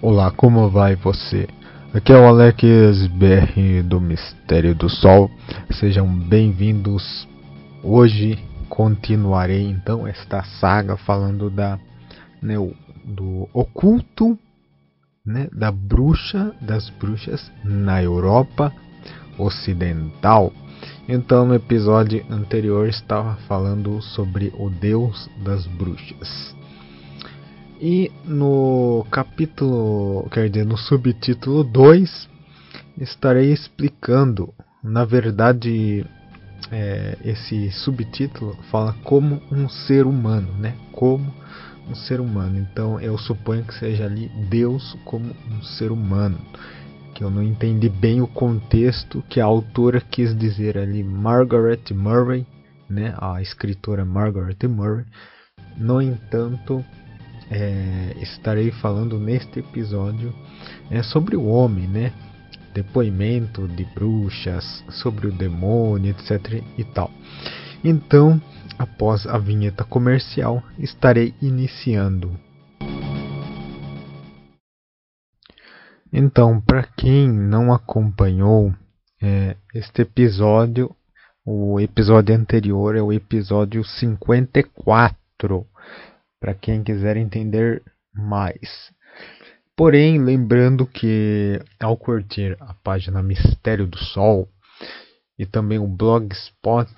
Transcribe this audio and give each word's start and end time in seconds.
Olá, 0.00 0.30
como 0.30 0.70
vai 0.70 0.94
você? 0.94 1.48
Aqui 1.92 2.12
é 2.12 2.16
o 2.16 2.24
Alex 2.24 2.62
BR 3.08 3.82
do 3.84 4.00
Mistério 4.00 4.72
do 4.72 4.88
Sol. 4.88 5.28
Sejam 5.72 6.06
bem-vindos. 6.06 7.26
Hoje 7.82 8.38
continuarei 8.68 9.68
então 9.68 10.06
esta 10.06 10.44
saga 10.60 10.96
falando 10.96 11.50
da 11.50 11.80
né, 12.40 12.54
do 13.04 13.48
oculto, 13.52 14.38
né, 15.26 15.48
da 15.52 15.72
bruxa, 15.72 16.54
das 16.60 16.88
bruxas 16.90 17.50
na 17.64 18.00
Europa 18.00 18.72
Ocidental. 19.36 20.52
Então, 21.08 21.44
no 21.44 21.56
episódio 21.56 22.24
anterior 22.30 22.88
estava 22.88 23.34
falando 23.48 24.00
sobre 24.00 24.52
o 24.56 24.70
deus 24.70 25.28
das 25.42 25.66
bruxas. 25.66 26.56
E 27.80 28.10
no 28.24 29.06
capítulo, 29.08 30.28
quer 30.30 30.50
dizer, 30.50 30.66
no 30.66 30.76
subtítulo 30.76 31.62
2, 31.62 32.28
estarei 33.00 33.52
explicando, 33.52 34.52
na 34.82 35.04
verdade, 35.04 36.04
é, 36.72 37.16
esse 37.24 37.70
subtítulo 37.70 38.56
fala 38.70 38.92
como 39.04 39.40
um 39.52 39.68
ser 39.68 40.06
humano, 40.06 40.52
né? 40.54 40.76
Como 40.90 41.32
um 41.88 41.94
ser 41.94 42.20
humano. 42.20 42.58
Então 42.58 43.00
eu 43.00 43.16
suponho 43.16 43.64
que 43.64 43.74
seja 43.74 44.06
ali 44.06 44.28
Deus 44.50 44.96
como 45.04 45.32
um 45.48 45.62
ser 45.62 45.92
humano. 45.92 46.38
Que 47.14 47.22
eu 47.22 47.30
não 47.30 47.44
entendi 47.44 47.88
bem 47.88 48.20
o 48.20 48.26
contexto 48.26 49.22
que 49.28 49.40
a 49.40 49.44
autora 49.44 50.00
quis 50.00 50.36
dizer 50.36 50.76
ali, 50.76 51.04
Margaret 51.04 51.92
Murray, 51.92 52.44
né? 52.90 53.14
A 53.20 53.40
escritora 53.40 54.04
Margaret 54.04 54.66
Murray. 54.66 55.04
No 55.76 56.02
entanto, 56.02 56.84
é, 57.50 58.14
estarei 58.20 58.70
falando 58.70 59.18
neste 59.18 59.60
episódio 59.60 60.34
é, 60.90 61.02
sobre 61.02 61.36
o 61.36 61.46
homem, 61.46 61.86
né? 61.86 62.12
Depoimento 62.74 63.66
de 63.66 63.84
bruxas, 63.84 64.84
sobre 64.90 65.26
o 65.26 65.32
demônio, 65.32 66.10
etc. 66.10 66.62
e 66.76 66.84
tal. 66.84 67.10
Então, 67.82 68.40
após 68.78 69.26
a 69.26 69.38
vinheta 69.38 69.84
comercial, 69.84 70.62
estarei 70.78 71.34
iniciando. 71.40 72.38
Então, 76.12 76.60
para 76.60 76.84
quem 76.96 77.28
não 77.28 77.72
acompanhou 77.72 78.72
é, 79.20 79.56
este 79.74 80.02
episódio, 80.02 80.94
o 81.44 81.80
episódio 81.80 82.34
anterior 82.34 82.96
é 82.96 83.02
o 83.02 83.12
episódio 83.12 83.84
54 83.84 85.66
para 86.40 86.54
quem 86.54 86.82
quiser 86.82 87.16
entender 87.16 87.82
mais. 88.14 88.92
Porém, 89.76 90.18
lembrando 90.18 90.86
que 90.86 91.60
ao 91.78 91.96
curtir 91.96 92.56
a 92.60 92.74
página 92.74 93.22
Mistério 93.22 93.86
do 93.86 93.98
Sol 93.98 94.48
e 95.38 95.46
também 95.46 95.78
o 95.78 95.86
Blogspot, 95.86 96.90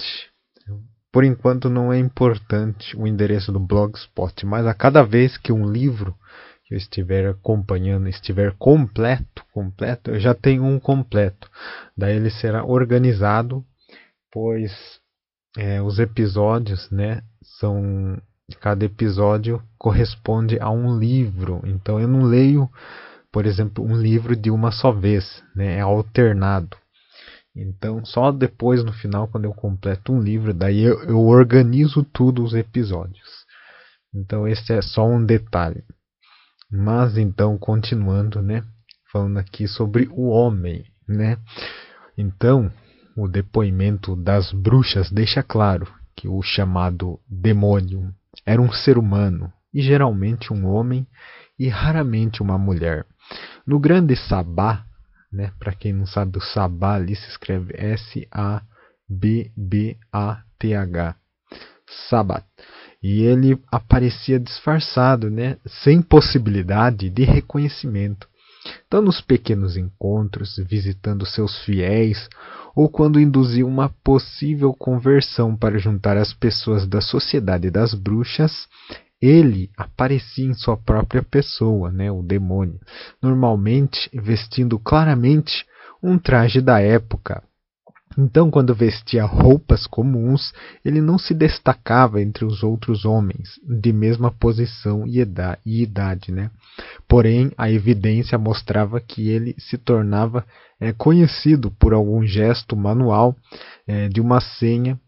por 1.12 1.24
enquanto 1.24 1.68
não 1.68 1.92
é 1.92 1.98
importante 1.98 2.96
o 2.96 3.06
endereço 3.06 3.52
do 3.52 3.61
Blogspot, 3.61 4.46
mas 4.46 4.66
a 4.66 4.72
cada 4.72 5.02
vez 5.02 5.36
que 5.36 5.52
um 5.52 5.70
livro 5.70 6.16
que 6.64 6.74
eu 6.74 6.78
estiver 6.78 7.28
acompanhando 7.28 8.08
estiver 8.08 8.55
completo, 8.56 9.44
completo, 9.52 10.12
eu 10.12 10.20
já 10.20 10.34
tenho 10.34 10.64
um 10.64 10.80
completo. 10.80 11.50
Daí 11.96 12.16
ele 12.16 12.30
será 12.30 12.64
organizado, 12.64 13.62
pois 14.33 14.72
é, 15.58 15.83
os 15.83 15.98
episódios, 15.98 16.88
né, 16.91 17.22
são 17.58 18.16
cada 18.56 18.84
episódio 18.84 19.62
corresponde 19.78 20.58
a 20.60 20.70
um 20.70 20.98
livro. 20.98 21.60
Então 21.64 22.00
eu 22.00 22.08
não 22.08 22.22
leio, 22.22 22.68
por 23.32 23.46
exemplo, 23.46 23.84
um 23.84 23.96
livro 23.96 24.34
de 24.34 24.50
uma 24.50 24.70
só 24.70 24.92
vez, 24.92 25.42
né? 25.54 25.76
é 25.76 25.80
alternado. 25.80 26.76
Então 27.55 28.05
só 28.05 28.30
depois 28.30 28.84
no 28.84 28.92
final, 28.92 29.28
quando 29.28 29.44
eu 29.44 29.52
completo 29.52 30.12
um 30.12 30.20
livro, 30.20 30.55
daí 30.55 30.83
eu, 30.83 31.02
eu 31.05 31.20
organizo 31.20 32.05
tudo 32.05 32.44
os 32.44 32.55
episódios. 32.55 33.28
Então 34.14 34.46
esse 34.46 34.72
é 34.72 34.83
só 34.83 35.06
um 35.06 35.24
detalhe. 35.24 35.84
Mas 36.70 37.16
então 37.16 37.58
continuando, 37.58 38.40
né? 38.40 38.62
Falando 39.12 39.39
aqui 39.39 39.66
sobre 39.66 40.08
o 40.12 40.28
homem, 40.28 40.84
né? 41.08 41.36
Então 42.16 42.72
o 43.16 43.27
depoimento 43.28 44.14
das 44.14 44.52
bruxas 44.52 45.10
deixa 45.10 45.42
claro 45.42 45.86
que 46.14 46.28
o 46.28 46.40
chamado 46.42 47.18
demônio 47.28 48.14
era 48.45 48.61
um 48.61 48.73
ser 48.73 48.98
humano, 48.98 49.52
e 49.73 49.83
geralmente 49.83 50.52
um 50.52 50.67
homem, 50.67 51.07
e 51.58 51.68
raramente 51.68 52.42
uma 52.42 52.58
mulher. 52.58 53.07
No 53.67 53.79
grande 53.79 54.17
Sabá, 54.17 54.85
né, 55.33 55.52
para 55.58 55.73
quem 55.73 55.92
não 55.92 56.07
sabe, 56.07 56.39
o 56.39 56.40
Sabá 56.40 56.95
ali 56.95 57.14
se 57.14 57.29
escreve 57.29 57.74
S-A-B-B-A-T-H. 57.77 58.67
Sabat. 62.08 62.46
E 63.02 63.23
ele 63.23 63.61
aparecia 63.70 64.39
disfarçado, 64.39 65.30
né, 65.30 65.57
sem 65.67 66.02
possibilidade 66.02 67.11
de 67.11 67.24
reconhecimento. 67.24 68.29
Então, 68.86 69.00
nos 69.00 69.20
pequenos 69.20 69.76
encontros, 69.76 70.56
visitando 70.68 71.24
seus 71.24 71.58
fiéis 71.64 72.28
ou 72.74 72.88
quando 72.88 73.20
induzia 73.20 73.66
uma 73.66 73.88
possível 74.04 74.72
conversão 74.72 75.56
para 75.56 75.78
juntar 75.78 76.16
as 76.16 76.32
pessoas 76.32 76.86
da 76.86 77.00
sociedade 77.00 77.70
das 77.70 77.94
bruxas, 77.94 78.68
ele 79.20 79.70
aparecia 79.76 80.46
em 80.46 80.54
sua 80.54 80.76
própria 80.76 81.22
pessoa, 81.22 81.90
né, 81.90 82.10
o 82.10 82.22
demônio, 82.22 82.80
normalmente 83.22 84.08
vestindo 84.14 84.78
claramente 84.78 85.66
um 86.02 86.18
traje 86.18 86.60
da 86.60 86.80
época, 86.80 87.42
então, 88.18 88.50
quando 88.50 88.74
vestia 88.74 89.24
roupas 89.24 89.86
comuns, 89.86 90.52
ele 90.84 91.00
não 91.00 91.16
se 91.16 91.32
destacava 91.32 92.20
entre 92.20 92.44
os 92.44 92.64
outros 92.64 93.04
homens 93.04 93.60
de 93.62 93.92
mesma 93.92 94.32
posição 94.32 95.06
e 95.06 95.20
idade. 95.82 96.32
Né? 96.32 96.50
Porém, 97.06 97.52
a 97.56 97.70
evidência 97.70 98.36
mostrava 98.36 99.00
que 99.00 99.28
ele 99.28 99.54
se 99.58 99.78
tornava 99.78 100.44
é, 100.80 100.92
conhecido 100.92 101.70
por 101.70 101.92
algum 101.92 102.24
gesto 102.24 102.76
manual 102.76 103.36
é, 103.86 104.08
de 104.08 104.20
uma 104.20 104.40
senha 104.40 104.98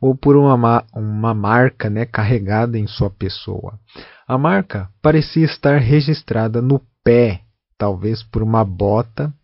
ou 0.00 0.14
por 0.14 0.36
uma, 0.36 0.84
uma 0.94 1.34
marca 1.34 1.90
né, 1.90 2.06
carregada 2.06 2.78
em 2.78 2.86
sua 2.86 3.10
pessoa. 3.10 3.78
A 4.26 4.38
marca 4.38 4.88
parecia 5.00 5.44
estar 5.44 5.78
registrada 5.78 6.62
no 6.62 6.80
pé, 7.02 7.40
talvez 7.76 8.22
por 8.22 8.40
uma 8.40 8.64
bota 8.64 9.34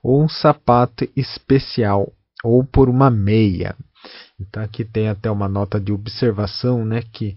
ou 0.00 0.22
um 0.22 0.28
sapato 0.28 1.08
especial 1.16 2.12
ou 2.42 2.64
por 2.64 2.88
uma 2.88 3.10
meia. 3.10 3.76
Então 4.40 4.62
aqui 4.62 4.84
tem 4.84 5.08
até 5.08 5.30
uma 5.30 5.48
nota 5.48 5.80
de 5.80 5.92
observação, 5.92 6.84
né, 6.84 7.02
que 7.12 7.36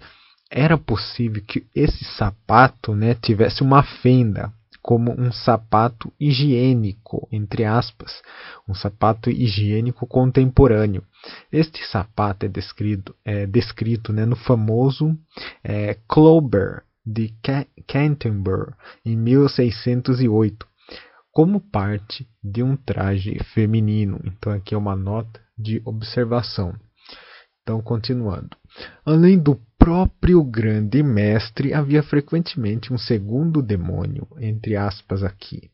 era 0.50 0.78
possível 0.78 1.44
que 1.46 1.66
esse 1.76 2.04
sapato, 2.04 2.96
né, 2.96 3.14
tivesse 3.16 3.62
uma 3.62 3.84
fenda, 3.84 4.52
como 4.82 5.12
um 5.20 5.32
sapato 5.32 6.14
higiênico, 6.20 7.28
entre 7.32 7.66
aspas, 7.66 8.22
um 8.70 8.76
sapato 8.76 9.32
higiênico 9.32 10.06
contemporâneo. 10.06 11.04
Este 11.52 11.84
sapato 11.88 12.46
é 12.46 12.50
descrito, 12.50 13.16
é 13.26 13.48
descrito 13.48 14.14
né, 14.14 14.26
no 14.26 14.36
famoso 14.36 15.18
é, 15.64 15.98
de 17.04 17.34
Canterbury, 17.88 18.74
em 19.04 19.16
1608 19.16 20.68
como 21.36 21.60
parte 21.60 22.26
de 22.42 22.64
um 22.64 22.78
traje 22.78 23.38
feminino. 23.54 24.22
Então, 24.24 24.54
aqui 24.54 24.74
é 24.74 24.78
uma 24.78 24.96
nota 24.96 25.42
de 25.58 25.82
observação. 25.84 26.74
Então, 27.62 27.82
continuando. 27.82 28.56
Além 29.06 29.38
do 29.38 29.60
próprio 29.78 30.42
grande 30.46 31.04
mestre, 31.04 31.74
havia 31.74 32.02
frequentemente 32.02 32.94
um 32.94 32.98
segundo 32.98 33.62
demônio, 33.62 34.26
entre 34.40 34.78
aspas 34.78 35.24
aqui, 35.24 35.70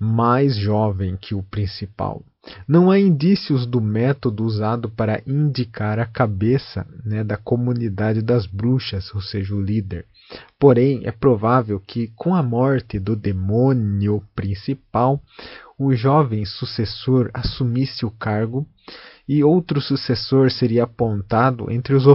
mais 0.00 0.56
jovem 0.56 1.16
que 1.16 1.36
o 1.36 1.42
principal. 1.44 2.24
Não 2.66 2.90
há 2.90 2.98
indícios 2.98 3.64
do 3.64 3.80
método 3.80 4.44
usado 4.44 4.90
para 4.90 5.22
indicar 5.24 6.00
a 6.00 6.06
cabeça 6.06 6.84
né, 7.04 7.22
da 7.22 7.36
comunidade 7.36 8.22
das 8.22 8.44
bruxas, 8.44 9.14
ou 9.14 9.20
seja, 9.20 9.54
o 9.54 9.62
líder. 9.62 10.04
Porém, 10.58 11.02
é 11.04 11.12
provável 11.12 11.78
que, 11.78 12.08
com 12.16 12.34
a 12.34 12.42
morte 12.42 12.98
do 12.98 13.14
demônio 13.14 14.22
principal, 14.34 15.22
o 15.78 15.94
jovem 15.94 16.44
sucessor 16.44 17.30
assumisse 17.34 18.04
o 18.04 18.10
cargo 18.10 18.66
e 19.28 19.42
outro 19.44 19.80
sucessor 19.80 20.50
seria 20.50 20.84
apontado 20.84 21.70
entre 21.70 21.94
os, 21.94 22.06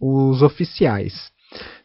os 0.00 0.42
oficiais. 0.42 1.32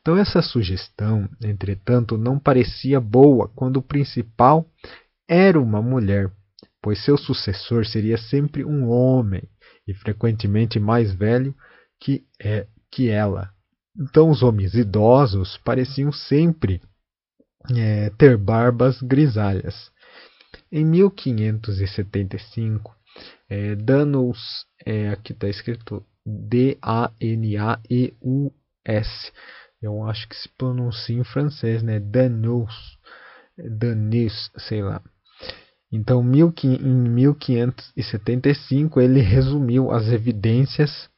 Então, 0.01 0.17
essa 0.17 0.41
sugestão, 0.41 1.29
entretanto, 1.43 2.17
não 2.17 2.39
parecia 2.39 2.99
boa 2.99 3.49
quando 3.49 3.77
o 3.77 3.83
principal 3.83 4.65
era 5.27 5.59
uma 5.59 5.81
mulher, 5.81 6.31
pois 6.81 7.03
seu 7.03 7.17
sucessor 7.17 7.85
seria 7.85 8.17
sempre 8.17 8.63
um 8.65 8.89
homem 8.89 9.43
e 9.87 9.93
frequentemente 9.93 10.79
mais 10.79 11.13
velho 11.13 11.53
que, 11.99 12.23
é, 12.41 12.65
que 12.91 13.09
ela. 13.09 13.51
Então, 13.97 14.29
os 14.29 14.43
homens 14.43 14.73
idosos 14.73 15.57
pareciam 15.57 16.11
sempre 16.11 16.81
é, 17.75 18.09
ter 18.11 18.37
barbas 18.37 19.01
grisalhas. 19.01 19.89
Em 20.71 20.85
1575, 20.85 22.95
é, 23.49 23.75
Danos, 23.75 24.65
é, 24.85 25.09
aqui 25.09 25.33
está 25.33 25.49
escrito 25.49 26.05
D-A-N-A-E-U-S, 26.25 27.09
eu 29.81 30.03
acho 30.03 30.27
que 30.27 30.35
se 30.35 30.49
pronuncia 30.49 31.15
em 31.15 31.23
francês, 31.23 31.81
né? 31.81 31.99
Danus, 31.99 32.99
Danus, 33.57 34.51
sei 34.57 34.83
lá. 34.83 35.01
Então, 35.91 36.21
em 36.21 37.09
1575, 37.09 39.01
ele 39.01 39.21
resumiu 39.21 39.89
as 39.91 40.07
evidências 40.07 41.08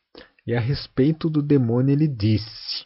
e 0.52 0.56
a 0.56 0.60
respeito 0.60 1.30
do 1.30 1.42
demônio 1.42 1.94
ele 1.94 2.10
disse: 2.10 2.86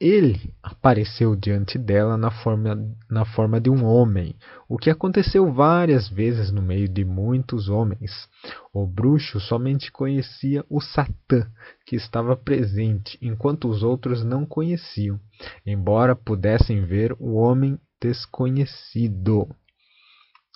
Ele 0.00 0.54
apareceu 0.62 1.36
diante 1.36 1.76
dela 1.76 2.16
na 2.16 2.30
forma, 2.30 2.96
na 3.10 3.26
forma 3.26 3.60
de 3.60 3.68
um 3.68 3.84
homem, 3.84 4.34
o 4.66 4.78
que 4.78 4.88
aconteceu 4.88 5.52
várias 5.52 6.08
vezes 6.08 6.50
no 6.50 6.62
meio 6.62 6.88
de 6.88 7.04
muitos 7.04 7.68
homens. 7.68 8.26
O 8.72 8.86
bruxo 8.86 9.38
somente 9.38 9.92
conhecia 9.92 10.64
o 10.70 10.80
Satã, 10.80 11.46
que 11.84 11.94
estava 11.94 12.34
presente, 12.34 13.18
enquanto 13.20 13.68
os 13.68 13.82
outros 13.82 14.24
não 14.24 14.46
conheciam, 14.46 15.20
embora 15.66 16.16
pudessem 16.16 16.86
ver 16.86 17.14
o 17.18 17.34
homem 17.34 17.78
desconhecido. 18.00 19.46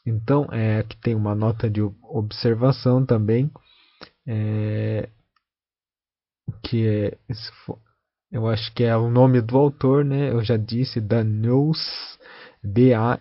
Então, 0.06 0.48
é, 0.50 0.78
aqui 0.78 0.96
tem 0.96 1.14
uma 1.14 1.34
nota 1.34 1.68
de 1.68 1.82
observação 1.82 3.04
também, 3.04 3.50
é, 4.26 5.10
que 6.62 6.86
é, 6.86 7.16
eu 8.30 8.46
acho 8.48 8.72
que 8.74 8.84
é 8.84 8.96
o 8.96 9.10
nome 9.10 9.40
do 9.40 9.56
autor, 9.56 10.04
né? 10.04 10.30
Eu 10.30 10.42
já 10.42 10.56
disse, 10.56 11.00
Daneus, 11.00 12.18
D-A-N-A-E-U-S, 12.62 13.12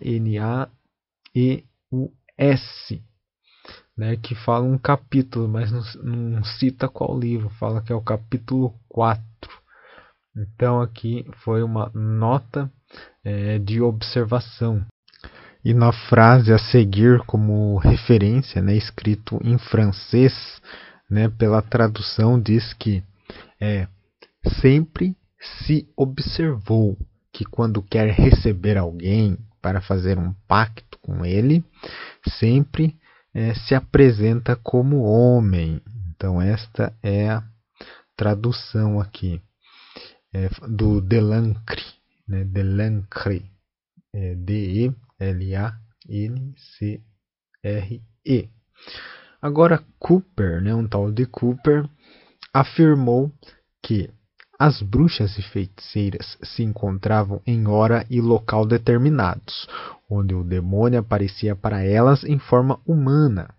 né? 3.96 4.16
Que 4.16 4.34
fala 4.34 4.64
um 4.64 4.78
capítulo, 4.78 5.48
mas 5.48 5.70
não, 5.70 5.82
não 6.02 6.44
cita 6.44 6.88
qual 6.88 7.18
livro, 7.18 7.48
fala 7.50 7.82
que 7.82 7.92
é 7.92 7.96
o 7.96 8.02
capítulo 8.02 8.74
4. 8.88 9.26
Então, 10.36 10.82
aqui 10.82 11.24
foi 11.44 11.62
uma 11.62 11.90
nota 11.94 12.70
é, 13.24 13.58
de 13.58 13.80
observação. 13.80 14.84
E 15.64 15.72
na 15.74 15.92
frase 15.92 16.52
a 16.52 16.58
seguir, 16.58 17.20
como 17.26 17.78
referência, 17.78 18.60
né, 18.62 18.76
escrito 18.76 19.40
em 19.42 19.58
francês, 19.58 20.60
né, 21.10 21.28
pela 21.28 21.62
tradução, 21.62 22.40
diz 22.40 22.72
que 22.74 23.02
é, 23.60 23.88
sempre 24.60 25.16
se 25.66 25.88
observou 25.96 26.98
que 27.32 27.44
quando 27.44 27.82
quer 27.82 28.10
receber 28.10 28.76
alguém 28.76 29.38
para 29.60 29.80
fazer 29.80 30.18
um 30.18 30.32
pacto 30.46 30.98
com 31.00 31.24
ele, 31.24 31.64
sempre 32.38 32.96
é, 33.34 33.54
se 33.54 33.74
apresenta 33.74 34.56
como 34.56 35.02
homem. 35.02 35.80
Então, 36.10 36.40
esta 36.40 36.96
é 37.02 37.28
a 37.28 37.42
tradução 38.16 39.00
aqui 39.00 39.42
é, 40.32 40.48
do 40.68 41.00
Delancre, 41.00 41.82
né, 42.26 42.44
Delancre, 42.44 43.50
é, 44.14 44.34
D-E 44.34 44.94
L-A-N-C-R-E. 45.18 45.70
Agora, 49.40 49.82
Cooper, 49.98 50.60
né, 50.62 50.74
um 50.74 50.86
tal 50.86 51.10
de 51.10 51.26
Cooper, 51.26 51.88
afirmou 52.60 53.30
que 53.82 54.08
as 54.58 54.80
bruxas 54.80 55.36
e 55.36 55.42
feiticeiras 55.42 56.38
se 56.42 56.62
encontravam 56.62 57.42
em 57.46 57.66
hora 57.68 58.06
e 58.08 58.18
local 58.18 58.64
determinados, 58.64 59.68
onde 60.10 60.34
o 60.34 60.42
demônio 60.42 60.98
aparecia 60.98 61.54
para 61.54 61.84
elas 61.84 62.24
em 62.24 62.38
forma 62.38 62.80
humana. 62.86 63.54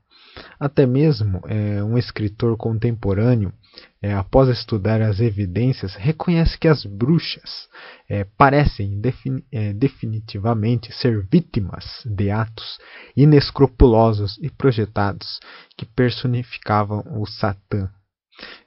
Até 0.59 0.87
mesmo 0.87 1.41
é, 1.47 1.83
um 1.83 1.95
escritor 1.95 2.57
contemporâneo 2.57 3.53
é, 4.01 4.13
após 4.13 4.49
estudar 4.49 4.99
as 5.01 5.19
evidências, 5.19 5.93
reconhece 5.93 6.57
que 6.57 6.67
as 6.67 6.83
bruxas 6.83 7.67
é, 8.09 8.23
parecem 8.23 8.99
é, 9.51 9.73
definitivamente 9.73 10.91
ser 10.91 11.23
vítimas 11.31 11.85
de 12.03 12.31
atos 12.31 12.79
inescrupulosos 13.15 14.39
e 14.41 14.49
projetados 14.49 15.39
que 15.75 15.85
personificavam 15.85 17.03
o 17.19 17.27
Satã. 17.27 17.91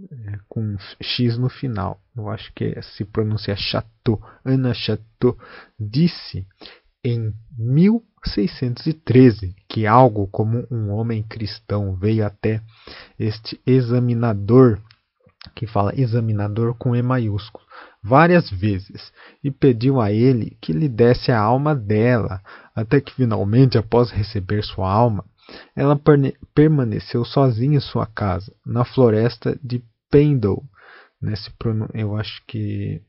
é, 0.00 0.38
com 0.48 0.76
X 1.00 1.36
no 1.36 1.48
final. 1.48 2.00
Eu 2.16 2.28
acho 2.28 2.52
que 2.52 2.80
se 2.82 3.04
pronuncia 3.04 3.56
Chateau. 3.56 4.22
Ana 4.44 4.72
Chateau 4.72 5.36
disse 5.78 6.46
em 7.02 7.34
1613 7.56 9.56
que 9.68 9.86
algo 9.86 10.28
como 10.28 10.66
um 10.70 10.90
homem 10.90 11.22
cristão 11.22 11.96
veio 11.96 12.24
até 12.24 12.62
este 13.18 13.60
examinador, 13.66 14.80
que 15.54 15.66
fala 15.66 15.98
examinador 15.98 16.74
com 16.74 16.94
E 16.94 17.02
maiúsculo, 17.02 17.64
várias 18.02 18.50
vezes 18.50 19.12
e 19.42 19.50
pediu 19.50 20.00
a 20.00 20.12
ele 20.12 20.56
que 20.60 20.72
lhe 20.72 20.88
desse 20.88 21.32
a 21.32 21.40
alma 21.40 21.74
dela, 21.74 22.40
até 22.74 23.00
que 23.00 23.14
finalmente, 23.14 23.76
após 23.76 24.10
receber 24.10 24.62
sua 24.62 24.92
alma, 24.92 25.24
ela 25.74 25.98
permaneceu 26.54 27.24
sozinha 27.24 27.76
em 27.76 27.80
sua 27.80 28.06
casa, 28.06 28.54
na 28.64 28.84
floresta 28.84 29.58
de 29.62 29.82
Pendle. 30.10 30.62
Né, 31.20 31.34
eu 31.94 32.16
acho 32.16 32.42
que 32.46 33.02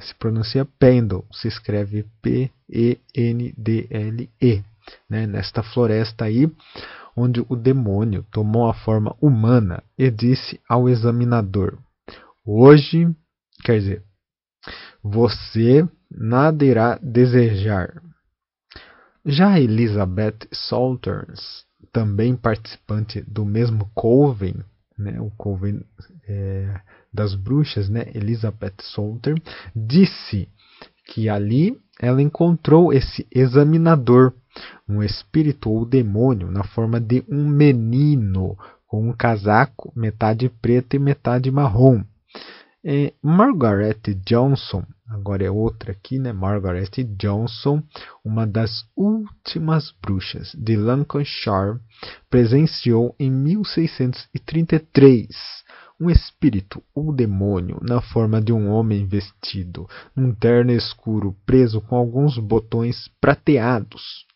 se 0.00 0.14
pronuncia 0.14 0.64
Pendle, 0.78 1.24
se 1.32 1.48
escreve 1.48 2.04
P-E-N-D-L-E. 2.22 2.54
Né, 5.08 5.26
nesta 5.26 5.62
floresta 5.62 6.26
aí, 6.26 6.50
onde 7.16 7.44
o 7.48 7.56
demônio 7.56 8.26
tomou 8.30 8.68
a 8.68 8.74
forma 8.74 9.16
humana 9.20 9.82
e 9.96 10.10
disse 10.10 10.60
ao 10.68 10.88
examinador: 10.88 11.78
Hoje, 12.44 13.08
quer 13.62 13.78
dizer, 13.78 14.02
você 15.02 15.88
nada 16.10 16.64
irá 16.64 16.98
desejar. 17.02 18.02
Já 19.24 19.58
Elizabeth 19.58 20.46
Salters 20.52 21.64
também 21.84 22.36
participante 22.36 23.20
do 23.22 23.44
mesmo 23.44 23.90
coven, 23.94 24.56
né, 24.96 25.20
o 25.20 25.30
coven 25.36 25.82
é, 26.26 26.80
das 27.12 27.34
bruxas, 27.34 27.88
né, 27.88 28.06
Elizabeth 28.14 28.74
Salter, 28.80 29.34
disse 29.74 30.48
que 31.06 31.28
ali 31.28 31.78
ela 32.00 32.22
encontrou 32.22 32.92
esse 32.92 33.26
examinador, 33.30 34.32
um 34.88 35.02
espírito 35.02 35.70
ou 35.70 35.84
demônio 35.84 36.50
na 36.50 36.62
forma 36.62 37.00
de 37.00 37.24
um 37.28 37.48
menino 37.48 38.56
com 38.86 39.08
um 39.08 39.12
casaco 39.12 39.92
metade 39.96 40.48
preto 40.48 40.94
e 40.94 40.98
metade 40.98 41.50
marrom. 41.50 42.02
É, 42.86 43.14
Margaret 43.22 44.02
Johnson, 44.26 44.84
agora 45.08 45.42
é 45.42 45.50
outra 45.50 45.92
aqui, 45.92 46.18
né? 46.18 46.34
Margaret 46.34 46.90
Johnson, 47.16 47.82
uma 48.22 48.46
das 48.46 48.84
últimas 48.94 49.90
bruxas 50.02 50.54
de 50.54 50.76
Lancashire, 50.76 51.80
presenciou 52.28 53.16
em 53.18 53.30
1633 53.30 55.28
um 55.98 56.10
espírito 56.10 56.82
ou 56.94 57.10
demônio 57.10 57.80
na 57.80 58.02
forma 58.02 58.38
de 58.38 58.52
um 58.52 58.68
homem 58.68 59.06
vestido 59.06 59.88
num 60.14 60.34
terno 60.34 60.72
escuro 60.72 61.34
preso 61.46 61.80
com 61.80 61.96
alguns 61.96 62.36
botões 62.36 63.08
prateados. 63.18 64.26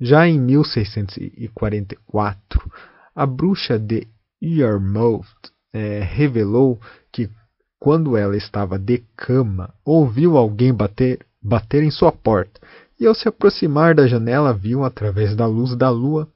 Já 0.00 0.26
em 0.26 0.40
1644, 0.40 2.72
a 3.14 3.26
bruxa 3.26 3.78
de 3.78 4.08
Yarmouth 4.42 5.26
é, 5.74 6.00
revelou 6.00 6.80
que 7.14 7.30
quando 7.78 8.16
ela 8.16 8.36
estava 8.36 8.76
de 8.76 8.98
cama, 9.16 9.72
ouviu 9.84 10.36
alguém 10.36 10.74
bater, 10.74 11.24
bater 11.40 11.84
em 11.84 11.90
sua 11.90 12.10
porta 12.10 12.60
e, 12.98 13.06
ao 13.06 13.14
se 13.14 13.28
aproximar 13.28 13.94
da 13.94 14.08
janela, 14.08 14.52
viu 14.52 14.84
através 14.84 15.36
da 15.36 15.46
luz 15.46 15.76
da 15.76 15.88
lua 15.90 16.28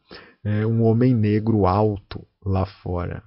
é, 0.44 0.64
um 0.64 0.84
homem 0.84 1.12
negro 1.14 1.66
alto 1.66 2.24
lá 2.44 2.64
fora. 2.64 3.24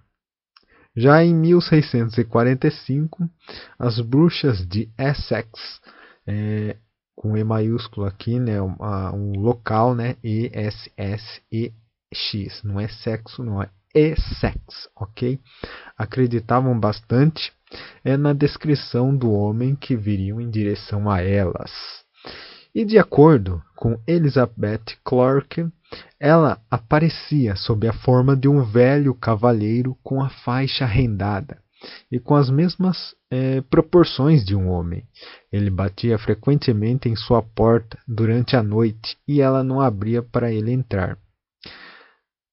Já 0.95 1.21
em 1.23 1.35
1645, 1.35 3.29
as 3.77 3.99
bruxas 3.99 4.65
de 4.65 4.89
Essex, 4.97 5.81
é, 6.25 6.77
com 7.15 7.35
E 7.35 7.43
maiúsculo 7.43 8.05
aqui, 8.05 8.39
né, 8.39 8.61
um, 8.61 8.77
um 9.13 9.39
local, 9.39 9.93
né, 9.93 10.15
E-S-S-E-X, 10.23 11.73
não 12.63 12.79
é 12.79 12.87
sexo, 12.87 13.43
não 13.43 13.61
é 13.61 13.69
Essex, 13.93 14.89
ok? 14.95 15.39
Acreditavam 15.97 16.79
bastante 16.79 17.51
é, 18.03 18.17
na 18.17 18.33
descrição 18.33 19.15
do 19.15 19.31
homem 19.31 19.75
que 19.75 19.95
viriam 19.95 20.39
em 20.39 20.49
direção 20.49 21.09
a 21.09 21.21
elas. 21.21 21.71
E 22.73 22.85
de 22.85 22.97
acordo 22.97 23.61
com 23.75 23.99
Elizabeth 24.07 24.97
Clarke, 25.03 25.67
ela 26.19 26.61
aparecia 26.69 27.55
sob 27.55 27.87
a 27.87 27.93
forma 27.93 28.35
de 28.35 28.47
um 28.47 28.63
velho 28.63 29.13
cavalheiro 29.13 29.97
com 30.01 30.23
a 30.23 30.29
faixa 30.29 30.85
rendada 30.85 31.59
e 32.11 32.19
com 32.19 32.35
as 32.35 32.49
mesmas 32.49 33.15
é, 33.29 33.61
proporções 33.61 34.45
de 34.45 34.55
um 34.55 34.69
homem. 34.69 35.03
Ele 35.51 35.69
batia 35.69 36.17
frequentemente 36.17 37.09
em 37.09 37.15
sua 37.15 37.41
porta 37.41 37.97
durante 38.07 38.55
a 38.55 38.63
noite 38.63 39.17
e 39.27 39.41
ela 39.41 39.63
não 39.63 39.81
abria 39.81 40.21
para 40.21 40.51
ele 40.51 40.71
entrar. 40.71 41.17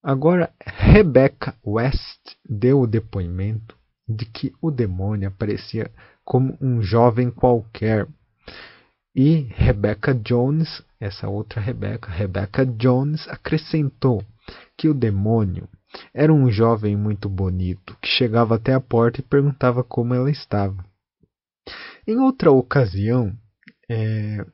Agora, 0.03 0.53
Rebecca 0.65 1.55
West 1.67 2.37
deu 2.49 2.81
o 2.81 2.87
depoimento 2.87 3.77
de 4.09 4.25
que 4.25 4.53
o 4.63 4.71
demônio 4.71 5.29
aparecia 5.29 5.91
como 6.25 6.57
um 6.61 6.81
jovem 6.81 7.31
qualquer 7.31 8.07
e 9.15 9.49
Rebecca 9.51 10.15
Jones, 10.15 10.83
essa 11.01 11.29
outra 11.29 11.61
Rebecca, 11.61 12.09
Rebecca 12.09 12.65
Jones, 12.65 13.27
acrescentou 13.29 14.25
que 14.77 14.89
o 14.89 14.95
demônio 14.95 15.69
era 16.15 16.33
um 16.33 16.49
jovem 16.51 16.97
muito 16.97 17.29
bonito 17.29 17.97
que 18.01 18.09
chegava 18.09 18.55
até 18.55 18.75
a 18.75 18.81
porta 18.81 19.21
e 19.21 19.25
perguntava 19.25 19.83
como 19.83 20.15
ela 20.15 20.31
estava. 20.31 20.85
Em 22.07 22.19
outra 22.19 22.53
ocasião, 22.53 23.37
é, 23.91 24.47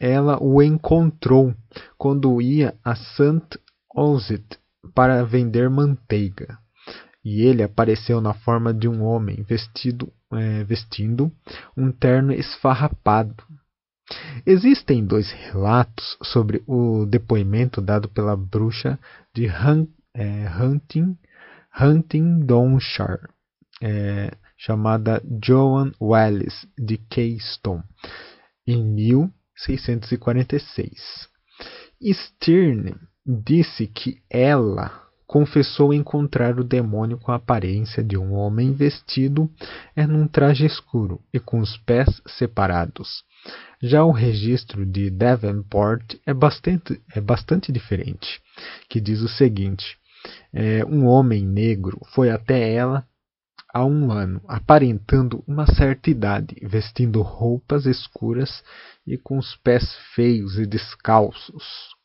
ela 0.00 0.42
o 0.42 0.62
encontrou 0.62 1.54
quando 1.98 2.40
ia 2.40 2.74
a 2.82 2.94
St. 2.94 3.58
Osit 3.94 4.58
para 4.86 5.24
vender 5.24 5.70
manteiga. 5.70 6.58
E 7.24 7.42
ele 7.42 7.62
apareceu 7.62 8.20
na 8.20 8.32
forma 8.32 8.72
de 8.72 8.88
um 8.88 9.02
homem 9.02 9.42
vestido, 9.42 10.12
é, 10.32 10.64
vestindo 10.64 11.32
um 11.76 11.90
terno 11.90 12.32
esfarrapado 12.32 13.42
Existem 14.44 15.04
dois 15.04 15.32
relatos 15.32 16.16
sobre 16.22 16.62
o 16.66 17.06
depoimento 17.06 17.80
dado 17.80 18.08
pela 18.08 18.36
bruxa 18.36 18.98
de 19.34 19.48
Hunt, 19.48 19.88
é, 20.14 20.48
Hunting, 20.48 21.18
Huntingdonshire, 21.78 23.28
é, 23.82 24.30
chamada 24.56 25.22
Joan 25.44 25.92
Wallis 26.00 26.66
de 26.78 26.96
Keystone, 26.98 27.82
em 28.64 28.84
1646. 28.84 31.28
Stern 32.00 32.94
disse 33.26 33.86
que 33.88 34.22
ela 34.30 35.02
confessou 35.26 35.92
encontrar 35.92 36.58
o 36.60 36.64
demônio 36.64 37.18
com 37.18 37.32
a 37.32 37.36
aparência 37.36 38.02
de 38.02 38.16
um 38.16 38.32
homem 38.32 38.72
vestido 38.72 39.50
em 39.96 40.06
um 40.06 40.28
traje 40.28 40.64
escuro 40.64 41.20
e 41.32 41.40
com 41.40 41.58
os 41.58 41.76
pés 41.78 42.22
separados. 42.26 43.24
Já 43.82 44.04
o 44.04 44.12
registro 44.12 44.86
de 44.86 45.10
Davenport 45.10 46.14
é 46.24 46.32
bastante, 46.32 47.00
é 47.12 47.20
bastante 47.20 47.72
diferente, 47.72 48.40
que 48.88 49.00
diz 49.00 49.20
o 49.20 49.28
seguinte: 49.28 49.98
é, 50.52 50.84
um 50.84 51.04
homem 51.04 51.44
negro 51.44 52.00
foi 52.14 52.30
até 52.30 52.72
ela 52.72 53.04
há 53.74 53.84
um 53.84 54.10
ano, 54.10 54.40
aparentando 54.48 55.44
uma 55.46 55.66
certa 55.66 56.08
idade, 56.08 56.56
vestindo 56.62 57.20
roupas 57.20 57.84
escuras 57.84 58.62
e 59.06 59.18
com 59.18 59.36
os 59.38 59.56
pés 59.56 59.94
feios 60.14 60.58
e 60.58 60.64
descalços. 60.64 61.95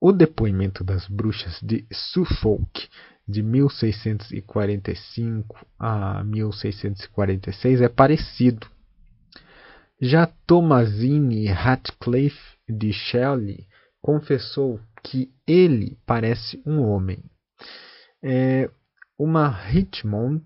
O 0.00 0.12
depoimento 0.12 0.82
das 0.82 1.06
bruxas 1.06 1.60
de 1.60 1.86
Suffolk 1.92 2.88
de 3.28 3.42
1645 3.42 5.66
a 5.78 6.24
1646 6.24 7.82
é 7.82 7.88
parecido 7.88 8.66
já 10.00 10.26
Tommasini 10.46 11.46
Ratcliffe 11.48 12.56
de 12.66 12.90
Shelley 12.90 13.66
confessou 14.00 14.80
que 15.02 15.30
ele 15.46 15.98
parece 16.06 16.62
um 16.64 16.80
homem. 16.80 17.22
É 18.22 18.70
uma 19.18 19.48
Richmond, 19.48 20.42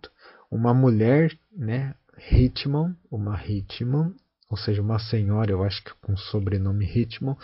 uma 0.51 0.75
mulher, 0.75 1.39
né? 1.57 1.95
Richmond, 2.17 2.97
uma 3.09 3.37
Richmond, 3.37 4.17
ou 4.51 4.57
seja, 4.57 4.83
uma 4.83 4.99
senhora, 4.99 5.53
eu 5.53 5.63
acho 5.63 5.85
que 5.85 5.95
com 6.03 6.17
sobrenome 6.17 6.85
Richmond, 6.85 7.39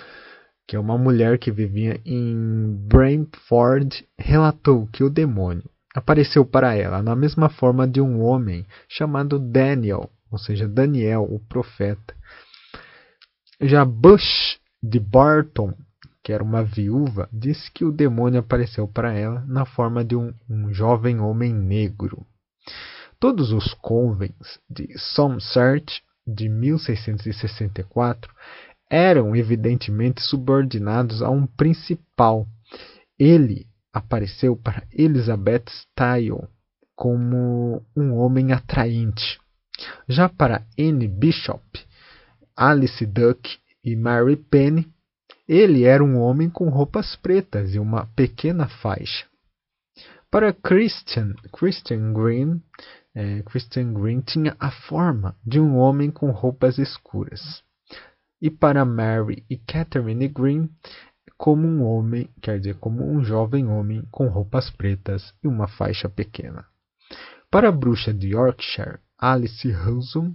que 0.71 0.77
é 0.77 0.79
uma 0.79 0.97
mulher 0.97 1.37
que 1.37 1.51
vivia 1.51 2.01
em 2.07 2.77
Brentford, 2.87 4.07
relatou 4.17 4.87
que 4.87 5.03
o 5.03 5.11
demônio 5.11 5.69
apareceu 5.93 6.47
para 6.47 6.77
ela 6.77 7.03
na 7.03 7.17
mesma 7.17 7.49
forma 7.49 7.89
de 7.89 8.01
um 8.01 8.23
homem 8.23 8.65
chamado 8.89 9.37
Daniel, 9.41 10.09
ou 10.31 10.39
seja, 10.39 10.69
Daniel, 10.69 11.27
o 11.29 11.41
profeta. 11.41 12.15
Já 13.61 13.85
Bush 13.85 14.61
de 14.81 15.01
Barton, 15.01 15.75
que 16.23 16.33
era 16.33 16.45
uma 16.45 16.63
viúva, 16.63 17.29
disse 17.33 17.69
que 17.73 17.85
o 17.85 17.91
demônio 17.91 18.39
apareceu 18.39 18.87
para 18.87 19.13
ela 19.13 19.45
na 19.49 19.65
forma 19.65 20.05
de 20.05 20.15
um, 20.15 20.33
um 20.49 20.73
jovem 20.73 21.19
homem 21.19 21.53
negro. 21.53 22.25
Todos 23.19 23.51
os 23.51 23.75
convents 23.75 24.61
de 24.71 24.97
Somerset 24.97 26.01
de 26.25 26.49
1664 26.49 28.33
eram 28.91 29.37
evidentemente 29.37 30.21
subordinados 30.21 31.23
a 31.23 31.31
um 31.31 31.47
principal. 31.47 32.47
Ele 33.17 33.67
apareceu 33.93 34.57
para 34.57 34.83
Elizabeth 34.93 35.65
Style 35.69 36.49
como 36.97 37.87
um 37.97 38.15
homem 38.15 38.53
atraente. 38.53 39.39
Já 40.09 40.29
para 40.29 40.67
Anne 40.79 41.07
Bishop, 41.07 41.63
Alice 42.57 43.07
Duck 43.07 43.59
e 43.83 43.97
Mary 43.97 44.37
Penny, 44.37 44.87
ele 45.49 45.85
era 45.85 46.05
um 46.05 46.19
homem 46.19 46.51
com 46.51 46.69
roupas 46.69 47.17
pretas 47.17 47.75
e 47.75 47.79
uma 47.79 48.07
pequena 48.15 48.69
faixa. 48.69 49.27
Para 50.31 50.53
Christian, 50.53 51.35
Christian 51.53 52.13
Green, 52.13 52.63
é, 53.15 53.43
Christian 53.43 53.93
Green 53.95 54.21
tinha 54.21 54.55
a 54.61 54.71
forma 54.71 55.37
de 55.45 55.59
um 55.59 55.77
homem 55.77 56.11
com 56.11 56.31
roupas 56.31 56.79
escuras. 56.79 57.65
E 58.41 58.51
para 58.51 58.85
Mary 58.85 59.45
e 59.49 59.57
Catherine 59.57 60.29
Green, 60.29 60.71
como 61.37 61.67
um 61.67 61.83
homem, 61.85 62.29
quer 62.41 62.59
dizer, 62.59 62.77
como 62.77 63.05
um 63.05 63.23
jovem 63.23 63.67
homem 63.67 64.03
com 64.11 64.29
roupas 64.29 64.71
pretas 64.71 65.35
e 65.43 65.49
uma 65.49 65.67
faixa 65.67 66.09
pequena. 66.09 66.65
Para 67.51 67.69
a 67.69 67.73
bruxa 67.73 68.13
de 68.13 68.29
Yorkshire, 68.29 68.99
Alice 69.19 69.69
Hudson, 69.69 70.35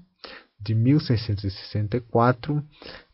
de 0.59 0.73
1664, 0.73 2.63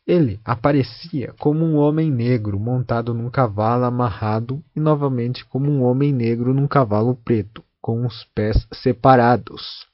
ele 0.07 0.39
aparecia 0.43 1.33
como 1.39 1.63
um 1.63 1.75
homem 1.75 2.09
negro 2.09 2.59
montado 2.59 3.13
num 3.13 3.29
cavalo 3.29 3.85
amarrado 3.85 4.63
e 4.75 4.79
novamente 4.79 5.45
como 5.45 5.69
um 5.69 5.83
homem 5.83 6.11
negro 6.11 6.53
num 6.53 6.67
cavalo 6.67 7.15
preto, 7.15 7.63
com 7.79 8.05
os 8.05 8.23
pés 8.33 8.67
separados. 8.73 9.87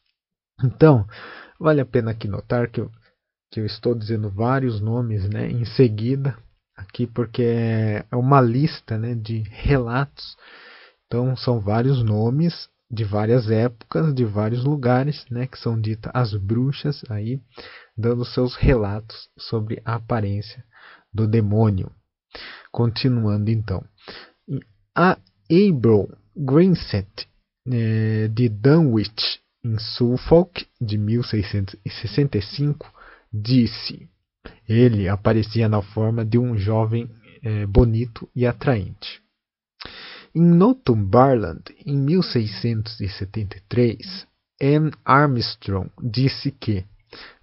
Então, 0.63 1.05
vale 1.59 1.81
a 1.81 1.85
pena 1.85 2.11
aqui 2.11 2.27
notar 2.27 2.69
que 2.69 2.87
que 3.51 3.59
eu 3.59 3.65
estou 3.65 3.95
dizendo 3.95 4.29
vários 4.29 4.81
nomes 4.81 5.27
né, 5.29 5.49
em 5.49 5.65
seguida, 5.65 6.37
aqui 6.75 7.07
porque 7.07 7.43
é 7.43 8.15
uma 8.15 8.41
lista 8.41 8.97
né, 8.97 9.15
de 9.15 9.43
relatos. 9.49 10.35
Então, 11.05 11.35
são 11.35 11.59
vários 11.59 12.03
nomes 12.03 12.69
de 12.89 13.03
várias 13.03 13.49
épocas, 13.49 14.13
de 14.13 14.23
vários 14.23 14.63
lugares, 14.63 15.25
né, 15.29 15.45
que 15.47 15.59
são 15.59 15.79
ditas 15.79 16.11
as 16.13 16.33
bruxas 16.33 17.03
aí, 17.09 17.41
dando 17.97 18.23
seus 18.23 18.55
relatos 18.55 19.29
sobre 19.37 19.81
a 19.83 19.95
aparência 19.95 20.63
do 21.13 21.27
demônio. 21.27 21.91
Continuando 22.71 23.49
então, 23.49 23.83
a 24.95 25.17
April 25.45 26.09
Greenset 26.35 27.27
eh, 27.69 28.29
de 28.29 28.47
Dunwich, 28.49 29.39
em 29.63 29.77
Suffolk, 29.79 30.67
de 30.79 30.97
1665, 30.97 32.91
disse: 33.31 34.09
Ele 34.67 35.07
aparecia 35.07 35.69
na 35.69 35.81
forma 35.81 36.25
de 36.25 36.37
um 36.37 36.57
jovem 36.57 37.09
eh, 37.43 37.65
bonito 37.65 38.29
e 38.35 38.45
atraente. 38.45 39.21
Em 40.35 40.41
Northumberland, 40.41 41.63
em 41.85 41.97
1673, 41.97 44.27
Anne 44.61 44.91
Armstrong 45.05 45.89
disse 46.01 46.51
que 46.51 46.85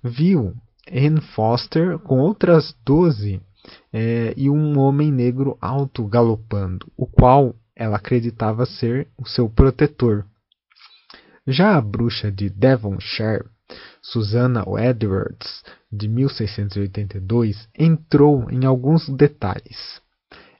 viu 0.03 0.55
Anne 0.91 1.21
Foster 1.21 1.99
com 1.99 2.19
outras 2.19 2.75
doze 2.85 3.41
é, 3.93 4.35
e 4.37 4.51
um 4.51 4.79
homem 4.79 5.11
negro 5.11 5.57
alto 5.61 6.07
galopando, 6.07 6.91
o 6.97 7.07
qual 7.07 7.55
ela 7.75 7.97
acreditava 7.97 8.67
ser 8.67 9.09
o 9.17 9.27
seu 9.27 9.49
protetor. 9.49 10.27
Já 11.47 11.77
a 11.77 11.81
bruxa 11.81 12.31
de 12.31 12.49
Devonshire, 12.49 13.47
Susanna 14.03 14.65
Edwards, 14.79 15.63
de 15.91 16.09
1682, 16.09 17.69
entrou 17.79 18.51
em 18.51 18.65
alguns 18.65 19.09
detalhes. 19.09 20.01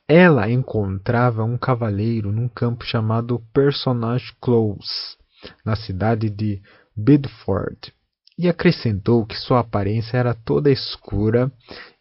Ela 0.07 0.51
encontrava 0.51 1.45
um 1.45 1.57
cavaleiro 1.57 2.31
num 2.31 2.49
campo 2.49 2.85
chamado 2.85 3.43
Personage 3.53 4.33
Close, 4.41 5.17
na 5.65 5.77
cidade 5.77 6.29
de 6.29 6.61
Bidford, 6.97 7.93
e 8.37 8.49
acrescentou 8.49 9.25
que 9.25 9.37
sua 9.37 9.61
aparência 9.61 10.17
era 10.17 10.35
toda 10.35 10.71
escura 10.71 11.51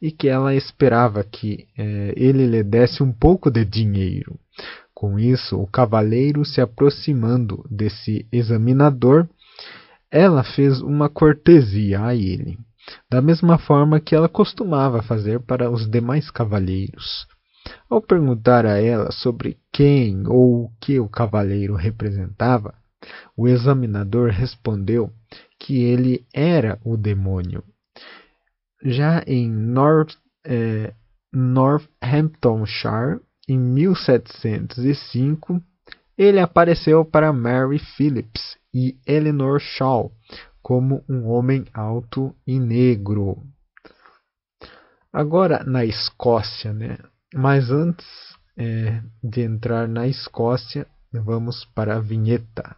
e 0.01 0.11
que 0.11 0.27
ela 0.27 0.55
esperava 0.55 1.23
que 1.23 1.67
eh, 1.77 2.13
ele 2.17 2.47
lhe 2.47 2.63
desse 2.63 3.03
um 3.03 3.11
pouco 3.11 3.51
de 3.51 3.63
dinheiro. 3.63 4.37
Com 4.93 5.19
isso, 5.19 5.57
o 5.59 5.67
cavaleiro 5.67 6.43
se 6.45 6.59
aproximando 6.59 7.65
desse 7.69 8.25
examinador, 8.31 9.27
ela 10.13 10.43
fez 10.43 10.79
uma 10.79 11.09
cortesia 11.09 12.05
a 12.05 12.13
ele, 12.13 12.59
da 13.09 13.19
mesma 13.19 13.57
forma 13.57 13.99
que 13.99 14.13
ela 14.13 14.29
costumava 14.29 15.01
fazer 15.01 15.39
para 15.39 15.71
os 15.71 15.89
demais 15.89 16.29
cavalheiros. 16.29 17.25
Ao 17.89 17.99
perguntar 17.99 18.63
a 18.63 18.79
ela 18.79 19.11
sobre 19.11 19.57
quem 19.71 20.27
ou 20.27 20.65
o 20.65 20.71
que 20.79 20.99
o 20.99 21.09
cavaleiro 21.09 21.73
representava, 21.73 22.75
o 23.35 23.47
examinador 23.47 24.29
respondeu 24.29 25.11
que 25.59 25.81
ele 25.81 26.23
era 26.31 26.79
o 26.85 26.95
demônio. 26.95 27.63
Já 28.83 29.23
em 29.25 29.49
North, 29.49 30.15
eh, 30.45 30.93
Northamptonshire, 31.33 33.19
em 33.49 33.57
1705, 33.57 35.59
ele 36.17 36.39
apareceu 36.39 37.03
para 37.03 37.33
Mary 37.33 37.79
Phillips 37.79 38.57
e 38.73 38.95
Eleanor 39.05 39.59
Shaw 39.59 40.11
como 40.61 41.03
um 41.09 41.27
homem 41.27 41.65
alto 41.73 42.33
e 42.47 42.59
negro. 42.59 43.37
Agora 45.11 45.63
na 45.63 45.83
Escócia, 45.85 46.73
né? 46.73 46.97
Mas 47.33 47.69
antes 47.69 48.07
é, 48.57 49.01
de 49.23 49.41
entrar 49.41 49.87
na 49.87 50.07
Escócia, 50.07 50.87
vamos 51.11 51.65
para 51.75 51.97
a 51.97 51.99
vinheta. 51.99 52.75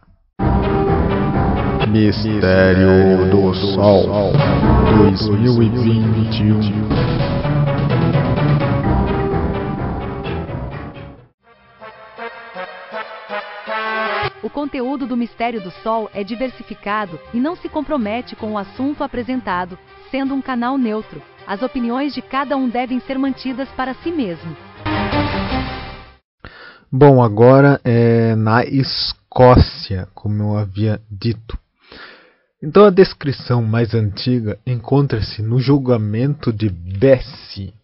Mistério 1.88 3.30
do 3.30 3.54
Sol 3.54 4.32
2021 5.14 6.60
O 14.46 14.48
conteúdo 14.48 15.08
do 15.08 15.16
Mistério 15.16 15.60
do 15.60 15.72
Sol 15.82 16.08
é 16.14 16.22
diversificado 16.22 17.18
e 17.34 17.40
não 17.40 17.56
se 17.56 17.68
compromete 17.68 18.36
com 18.36 18.52
o 18.52 18.58
assunto 18.58 19.02
apresentado, 19.02 19.76
sendo 20.08 20.34
um 20.34 20.40
canal 20.40 20.78
neutro. 20.78 21.20
As 21.44 21.62
opiniões 21.62 22.14
de 22.14 22.22
cada 22.22 22.56
um 22.56 22.68
devem 22.68 23.00
ser 23.00 23.18
mantidas 23.18 23.68
para 23.70 23.92
si 23.94 24.12
mesmo. 24.12 24.56
Bom, 26.92 27.20
agora 27.20 27.80
é 27.82 28.36
na 28.36 28.64
Escócia, 28.64 30.06
como 30.14 30.44
eu 30.44 30.56
havia 30.56 31.02
dito. 31.10 31.58
Então 32.62 32.84
a 32.84 32.90
descrição 32.90 33.64
mais 33.64 33.94
antiga 33.94 34.60
encontra-se 34.64 35.42
no 35.42 35.58
julgamento 35.58 36.52
de 36.52 36.68
Bessie, 36.70 37.74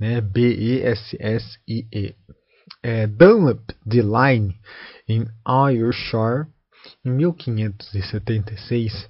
né, 0.00 0.20
B-E-S-S-I-E, 0.20 2.16
é, 2.82 3.06
Dunlop 3.06 3.60
de 3.86 4.02
Line, 4.02 4.56
em 5.10 5.26
Ayrshire, 5.44 6.46
em 7.04 7.10
1576, 7.10 9.08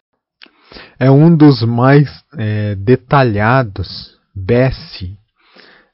é 0.98 1.10
um 1.10 1.36
dos 1.36 1.62
mais 1.62 2.08
é, 2.36 2.74
detalhados, 2.74 4.18
Bessie, 4.34 5.18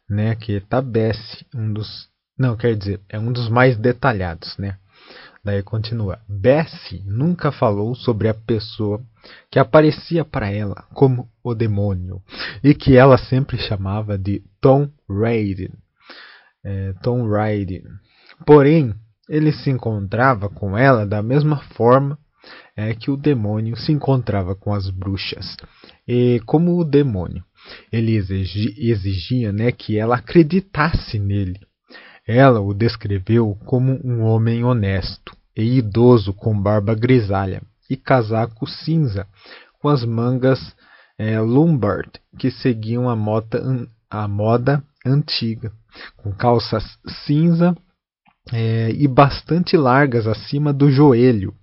né, 0.09 0.35
que 0.37 0.61
tá 0.61 0.81
Bessie, 0.81 1.45
um 1.55 1.73
dos, 1.73 2.09
não, 2.38 2.57
quer 2.57 2.77
dizer, 2.77 3.01
é 3.09 3.19
um 3.19 3.33
dos 3.33 3.49
mais 3.49 3.77
detalhados, 3.77 4.57
né, 4.59 4.77
Daí 5.47 5.62
continua: 5.62 6.19
Bessie 6.29 7.05
nunca 7.07 7.53
falou 7.53 7.95
sobre 7.95 8.29
a 8.29 8.35
pessoa 8.35 9.01
que 9.49 9.61
aparecia 9.61 10.25
para 10.25 10.51
ela 10.51 10.85
como 10.92 11.31
o 11.40 11.55
demônio 11.55 12.21
e 12.64 12.75
que 12.75 12.97
ela 12.97 13.16
sempre 13.16 13.57
chamava 13.57 14.19
de 14.19 14.42
Tom 14.61 14.90
Raiden. 15.09 15.71
É, 16.64 16.95
Tom 16.95 17.29
Raiden. 17.31 17.85
Porém, 18.45 18.92
ele 19.29 19.53
se 19.53 19.71
encontrava 19.71 20.49
com 20.49 20.77
ela 20.77 21.07
da 21.07 21.23
mesma 21.23 21.59
forma 21.75 22.19
é, 22.77 22.95
que 22.95 23.11
o 23.11 23.17
demônio 23.17 23.77
se 23.77 23.93
encontrava 23.93 24.55
com 24.55 24.73
as 24.73 24.89
bruxas. 24.91 25.57
E 26.07 26.41
como 26.47 26.79
o 26.79 26.85
demônio, 26.85 27.43
ele 27.91 28.15
exigia, 28.15 29.53
né, 29.53 29.73
que 29.73 29.99
ela 29.99 30.17
acreditasse 30.17 31.19
nele. 31.19 31.61
Ela 32.27 32.61
o 32.61 32.75
descreveu 32.75 33.57
como 33.65 34.01
um 34.05 34.23
homem 34.23 34.65
honesto 34.65 35.37
e 35.57 35.79
idoso 35.79 36.33
com 36.33 36.61
barba 36.61 36.95
grisalha 36.95 37.62
e 37.89 37.97
casaco 37.97 38.67
cinza, 38.67 39.27
com 39.81 39.89
as 39.89 40.05
mangas 40.05 40.75
é, 41.19 41.41
Lombard 41.41 42.11
que 42.39 42.51
seguiam 42.51 43.09
a 43.09 43.17
moda, 43.17 43.89
a 44.11 44.29
moda 44.29 44.83
antiga, 45.05 45.73
com 46.17 46.33
calças 46.33 46.85
cinza 47.27 47.75
é, 48.53 48.91
e 48.91 49.07
bastante 49.09 49.77
largas 49.77 50.27
acima 50.27 50.73
do 50.73 50.91
joelho, 50.91 51.55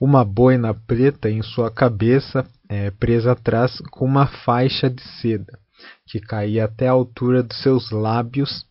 uma 0.00 0.24
boina 0.24 0.74
preta 0.74 1.30
em 1.30 1.42
sua 1.42 1.70
cabeça, 1.70 2.46
é, 2.68 2.90
presa 2.90 3.32
atrás 3.32 3.80
com 3.90 4.04
uma 4.04 4.26
faixa 4.26 4.90
de 4.90 5.02
seda 5.20 5.58
que 6.06 6.20
caía 6.20 6.64
até 6.64 6.88
a 6.88 6.92
altura 6.92 7.42
dos 7.42 7.60
seus 7.62 7.90
lábios 7.90 8.64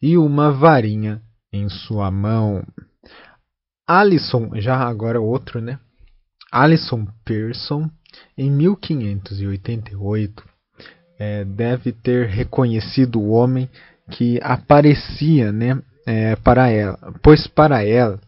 e 0.00 0.16
uma 0.16 0.52
varinha 0.52 1.20
em 1.52 1.68
sua 1.68 2.10
mão. 2.10 2.64
Alison, 3.86 4.50
já 4.54 4.76
agora 4.76 5.20
outro, 5.20 5.60
né? 5.60 5.78
Alison 6.50 7.06
Pearson, 7.24 7.90
em 8.36 8.50
1588, 8.50 10.42
é, 11.18 11.44
deve 11.44 11.92
ter 11.92 12.26
reconhecido 12.28 13.20
o 13.20 13.30
homem 13.30 13.68
que 14.10 14.40
aparecia, 14.42 15.52
né, 15.52 15.80
é, 16.06 16.36
para 16.36 16.68
ela, 16.68 16.98
pois 17.22 17.46
para 17.46 17.84
ela 17.84 18.20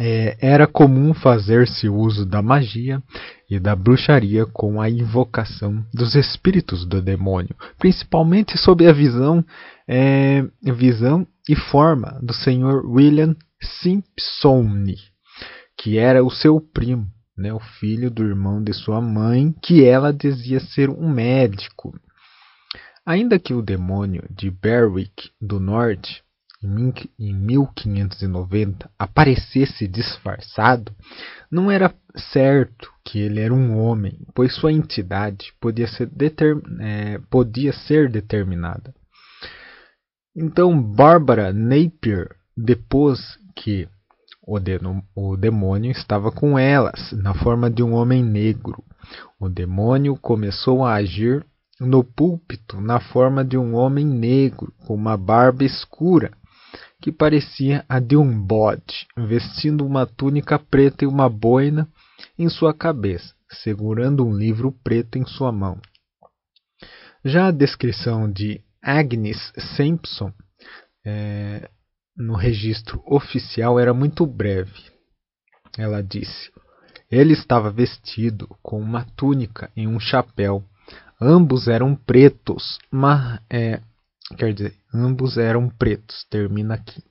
é, 0.00 0.36
era 0.40 0.66
comum 0.66 1.14
fazer-se 1.14 1.88
uso 1.88 2.26
da 2.26 2.42
magia 2.42 3.02
e 3.48 3.58
da 3.58 3.74
bruxaria 3.76 4.44
com 4.46 4.80
a 4.80 4.90
invocação 4.90 5.84
dos 5.94 6.14
espíritos 6.14 6.84
do 6.84 7.00
demônio, 7.00 7.54
principalmente 7.78 8.58
sob 8.58 8.86
a 8.86 8.92
visão, 8.92 9.44
é, 9.88 10.44
visão 10.62 11.26
e 11.48 11.54
forma 11.54 12.18
do 12.22 12.32
Sr. 12.32 12.84
William 12.84 13.36
Simpson, 13.62 14.84
que 15.78 15.98
era 15.98 16.24
o 16.24 16.30
seu 16.30 16.60
primo, 16.60 17.06
né, 17.36 17.52
o 17.52 17.60
filho 17.60 18.10
do 18.10 18.24
irmão 18.24 18.62
de 18.62 18.72
sua 18.72 19.00
mãe, 19.00 19.54
que 19.62 19.84
ela 19.84 20.12
dizia 20.12 20.58
ser 20.58 20.90
um 20.90 21.08
médico. 21.08 21.94
Ainda 23.04 23.38
que 23.38 23.54
o 23.54 23.62
demônio 23.62 24.24
de 24.28 24.50
Berwick 24.50 25.30
do 25.40 25.60
Norte 25.60 26.24
em 26.62 27.34
1590 27.34 28.90
aparecesse 28.98 29.86
disfarçado, 29.86 30.92
não 31.50 31.70
era 31.70 31.94
certo 32.32 32.90
que 33.04 33.20
ele 33.20 33.40
era 33.40 33.52
um 33.52 33.78
homem, 33.78 34.18
pois 34.34 34.54
sua 34.54 34.72
entidade 34.72 35.52
podia 35.60 35.86
ser, 35.86 36.10
é, 36.80 37.18
podia 37.30 37.72
ser 37.72 38.10
determinada. 38.10 38.94
Então, 40.34 40.80
Barbara 40.80 41.52
Napier 41.52 42.34
depôs 42.56 43.38
que 43.54 43.88
O, 44.48 44.60
de, 44.60 44.78
o 45.14 45.36
demônio 45.36 45.90
estava 45.90 46.30
com 46.30 46.56
elas, 46.56 47.10
na 47.12 47.34
forma 47.34 47.68
de 47.68 47.82
um 47.82 47.92
homem 47.94 48.22
negro. 48.22 48.84
O 49.40 49.48
demônio 49.48 50.16
começou 50.16 50.84
a 50.84 50.94
agir 50.94 51.44
no 51.80 52.04
púlpito 52.04 52.80
na 52.80 53.00
forma 53.00 53.44
de 53.44 53.58
um 53.58 53.74
homem 53.74 54.06
negro, 54.06 54.72
com 54.86 54.94
uma 54.94 55.16
barba 55.16 55.64
escura, 55.64 56.30
que 57.00 57.12
parecia 57.12 57.84
a 57.88 58.00
de 58.00 58.16
um 58.16 58.40
bode, 58.40 59.06
vestindo 59.16 59.84
uma 59.84 60.06
túnica 60.06 60.58
preta 60.58 61.04
e 61.04 61.06
uma 61.06 61.28
boina 61.28 61.88
em 62.38 62.48
sua 62.48 62.72
cabeça, 62.72 63.34
segurando 63.62 64.24
um 64.24 64.34
livro 64.34 64.72
preto 64.82 65.18
em 65.18 65.26
sua 65.26 65.52
mão. 65.52 65.80
Já 67.24 67.48
a 67.48 67.52
descrição 67.52 68.30
de 68.30 68.62
Agnes 68.82 69.52
Simpson 69.76 70.32
é, 71.04 71.68
no 72.16 72.34
registro 72.34 73.02
oficial 73.06 73.78
era 73.78 73.92
muito 73.92 74.24
breve. 74.24 74.90
Ela 75.76 76.02
disse: 76.02 76.50
Ele 77.10 77.32
estava 77.32 77.70
vestido 77.70 78.48
com 78.62 78.80
uma 78.80 79.04
túnica 79.16 79.70
e 79.76 79.86
um 79.86 80.00
chapéu. 80.00 80.64
Ambos 81.20 81.66
eram 81.66 81.94
pretos, 81.94 82.78
mas 82.90 83.40
é, 83.50 83.80
quer 84.36 84.52
dizer, 84.52 84.74
ambos 84.92 85.36
eram 85.36 85.68
pretos. 85.68 86.24
Termina 86.30 86.74
aqui. 86.74 87.02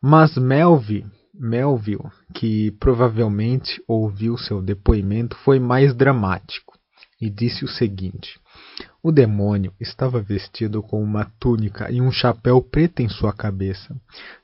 Mas 0.00 0.36
Melville, 0.36 1.10
Melville, 1.34 2.10
que 2.34 2.70
provavelmente 2.72 3.82
ouviu 3.86 4.36
seu 4.36 4.62
depoimento, 4.62 5.36
foi 5.38 5.58
mais 5.58 5.94
dramático 5.94 6.78
e 7.20 7.28
disse 7.28 7.64
o 7.64 7.68
seguinte: 7.68 8.40
o 9.02 9.12
demônio 9.12 9.72
estava 9.80 10.20
vestido 10.20 10.82
com 10.82 11.02
uma 11.02 11.24
túnica 11.38 11.90
e 11.90 12.00
um 12.00 12.10
chapéu 12.10 12.62
preto 12.62 13.00
em 13.00 13.08
sua 13.08 13.32
cabeça. 13.32 13.94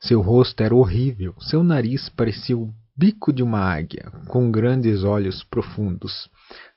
Seu 0.00 0.20
rosto 0.20 0.62
era 0.62 0.74
horrível, 0.74 1.34
seu 1.40 1.62
nariz 1.62 2.08
parecia 2.08 2.56
o 2.56 2.72
bico 2.96 3.32
de 3.32 3.42
uma 3.42 3.60
águia, 3.60 4.12
com 4.28 4.50
grandes 4.50 5.02
olhos 5.02 5.42
profundos. 5.44 6.28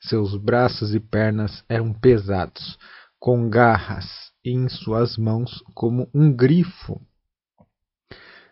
Seus 0.02 0.36
braços 0.36 0.94
e 0.96 1.00
pernas 1.00 1.64
eram 1.70 1.94
pesados, 1.94 2.78
com 3.20 3.50
garras 3.50 4.27
em 4.50 4.70
suas 4.70 5.18
mãos 5.18 5.64
como 5.74 6.10
um 6.14 6.32
grifo. 6.32 7.02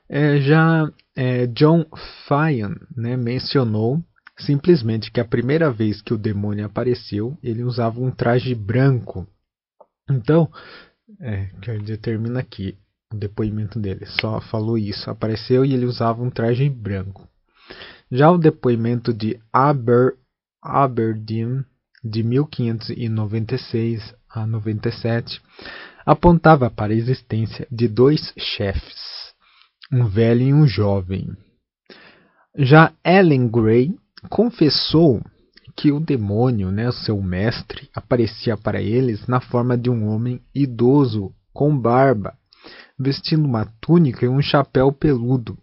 É, 0.07 0.39
já 0.39 0.91
é, 1.15 1.47
John 1.47 1.85
Fyan 2.27 2.75
né, 2.95 3.17
mencionou 3.17 4.03
Simplesmente 4.37 5.11
que 5.11 5.21
a 5.21 5.25
primeira 5.25 5.71
vez 5.71 6.01
que 6.01 6.13
o 6.13 6.17
demônio 6.17 6.65
apareceu, 6.65 7.37
ele 7.41 7.63
usava 7.63 8.01
um 8.01 8.11
traje 8.11 8.53
branco. 8.53 9.25
Então, 10.09 10.51
é, 11.21 11.45
quer 11.61 11.79
dizer, 11.79 11.97
termina 11.97 12.41
aqui 12.41 12.77
o 13.13 13.15
depoimento 13.15 13.79
dele. 13.79 14.05
Só 14.05 14.41
falou 14.41 14.77
isso. 14.77 15.09
Apareceu 15.09 15.63
e 15.63 15.73
ele 15.73 15.85
usava 15.85 16.21
um 16.21 16.29
traje 16.29 16.69
branco. 16.69 17.27
Já 18.11 18.29
o 18.29 18.37
depoimento 18.37 19.13
de 19.13 19.39
Aber, 19.53 20.17
Aberdeen, 20.61 21.63
de 22.05 22.21
1596 22.21 24.13
a 24.29 24.45
97, 24.45 25.41
apontava 26.05 26.69
para 26.69 26.93
a 26.93 26.95
existência 26.95 27.67
de 27.71 27.87
dois 27.87 28.31
chefes, 28.37 29.33
um 29.91 30.05
velho 30.07 30.43
e 30.43 30.53
um 30.53 30.67
jovem. 30.67 31.35
Já 32.55 32.93
Ellen 33.03 33.49
Gray 33.49 33.95
confessou 34.29 35.19
que 35.75 35.91
o 35.91 35.99
demônio, 35.99 36.71
né, 36.71 36.91
seu 36.91 37.19
mestre, 37.21 37.89
aparecia 37.93 38.55
para 38.55 38.81
eles 38.81 39.25
na 39.27 39.41
forma 39.41 39.75
de 39.77 39.89
um 39.89 40.07
homem 40.07 40.39
idoso 40.53 41.33
com 41.51 41.75
barba, 41.77 42.37
vestindo 42.97 43.45
uma 43.45 43.65
túnica 43.81 44.25
e 44.25 44.29
um 44.29 44.41
chapéu 44.41 44.91
peludo. 44.91 45.57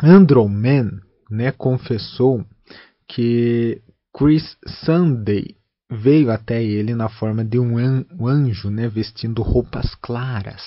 Androman 0.00 1.00
né, 1.30 1.50
confessou 1.50 2.44
que 3.08 3.82
Chris 4.18 4.56
Sunday 4.84 5.54
veio 5.88 6.32
até 6.32 6.60
ele 6.60 6.92
na 6.92 7.08
forma 7.08 7.44
de 7.44 7.56
um 7.56 7.78
anjo, 8.26 8.68
né, 8.68 8.88
vestindo 8.88 9.42
roupas 9.42 9.94
claras. 9.94 10.60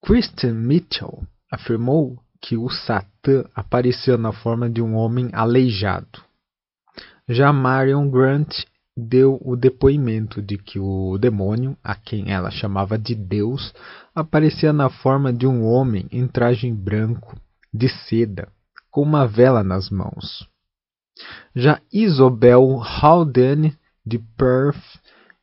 Christian 0.00 0.54
Mitchell 0.54 1.26
afirmou 1.50 2.22
que 2.40 2.56
o 2.56 2.70
Satã 2.70 3.44
apareceu 3.56 4.16
na 4.16 4.30
forma 4.30 4.70
de 4.70 4.80
um 4.80 4.94
homem 4.94 5.30
aleijado. 5.32 6.22
Já 7.28 7.52
Marion 7.52 8.08
Grant 8.08 8.54
deu 8.96 9.40
o 9.44 9.56
depoimento 9.56 10.40
de 10.40 10.58
que 10.58 10.78
o 10.78 11.18
demônio, 11.18 11.76
a 11.82 11.96
quem 11.96 12.30
ela 12.30 12.52
chamava 12.52 12.96
de 12.96 13.16
Deus, 13.16 13.74
aparecia 14.14 14.72
na 14.72 14.88
forma 14.88 15.32
de 15.32 15.44
um 15.44 15.64
homem 15.64 16.06
em 16.12 16.28
traje 16.28 16.70
branco, 16.70 17.36
de 17.74 17.88
seda, 17.88 18.46
com 18.92 19.02
uma 19.02 19.26
vela 19.26 19.64
nas 19.64 19.90
mãos. 19.90 20.48
Já 21.54 21.80
Isobel 21.92 22.80
Haldane 22.82 23.76
de 24.06 24.18
Perth, 24.36 24.82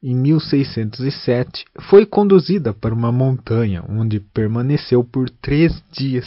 em 0.02 0.16
1607, 0.16 1.66
foi 1.90 2.06
conduzida 2.06 2.74
para 2.74 2.94
uma 2.94 3.12
montanha, 3.12 3.84
onde 3.90 4.20
permaneceu 4.20 5.04
por 5.04 5.30
três 5.30 5.84
dias 5.92 6.26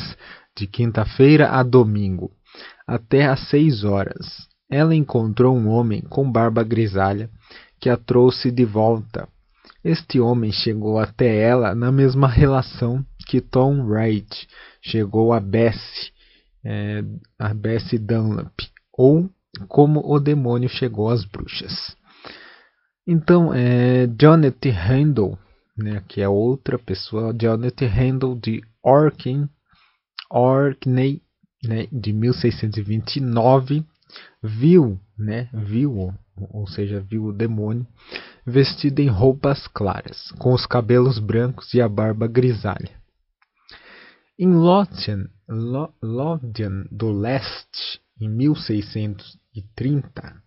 de 0.57 0.67
quinta-feira 0.67 1.51
a 1.51 1.63
domingo, 1.63 2.31
até 2.87 3.27
às 3.27 3.49
seis 3.49 3.85
horas. 3.85 4.49
Ela 4.69 4.95
encontrou 4.95 5.57
um 5.57 5.69
homem 5.69 6.03
com 6.03 6.31
barba 6.31 6.63
grisalha 6.63 7.31
que 7.81 7.89
a 7.89 7.97
trouxe 7.97 8.51
de 8.51 8.65
volta. 8.65 9.29
Este 9.83 10.21
homem 10.21 10.53
chegou 10.53 10.99
até 10.99 11.39
ela 11.41 11.75
na 11.75 11.91
mesma 11.91 12.29
relação 12.29 13.05
que 13.27 13.41
Tom 13.41 13.83
Wright 13.87 14.47
chegou 14.83 15.33
a 15.33 15.41
Bessie, 15.41 16.13
é, 16.65 17.03
a 17.39 17.55
Bessie 17.55 17.99
Dunlap, 17.99 18.53
ou 18.93 19.31
como 19.69 20.01
o 20.05 20.19
demônio 20.19 20.69
chegou 20.69 21.11
às 21.11 21.25
bruxas. 21.25 21.97
Então, 23.07 23.53
é, 23.53 24.09
Janet 24.21 24.69
Handel, 24.69 25.39
né, 25.77 26.03
que 26.07 26.21
é 26.21 26.29
outra 26.29 26.79
pessoa, 26.79 27.35
Janet 27.41 27.85
Handel 27.85 28.35
de 28.37 28.63
Orkney, 28.83 29.49
né, 31.65 31.89
de 31.91 32.13
1629, 32.13 33.85
viu, 34.43 34.99
né, 35.19 35.49
viu, 35.53 36.15
ou 36.37 36.67
seja, 36.69 37.01
viu 37.01 37.25
o 37.25 37.33
demônio 37.33 37.87
vestido 38.47 39.01
em 39.01 39.09
roupas 39.09 39.67
claras, 39.69 40.31
com 40.39 40.53
os 40.53 40.67
cabelos 40.67 41.19
brancos 41.19 41.75
e 41.75 41.81
a 41.81 41.89
barba 41.89 42.27
grisalha. 42.27 42.91
Em 44.39 44.55
Lothian, 44.55 45.29
Lothian 46.03 46.87
do 46.91 47.11
Leste, 47.13 48.01
em 48.21 48.29
1630, 49.55 50.43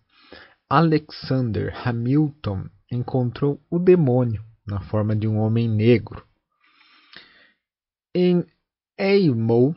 Alexander 0.68 1.72
Hamilton 1.86 2.68
encontrou 2.90 3.62
o 3.70 3.78
demônio 3.78 4.44
na 4.66 4.80
forma 4.80 5.14
de 5.14 5.28
um 5.28 5.38
homem 5.38 5.68
negro. 5.68 6.26
Em 8.14 8.44
Eyemouth, 8.98 9.76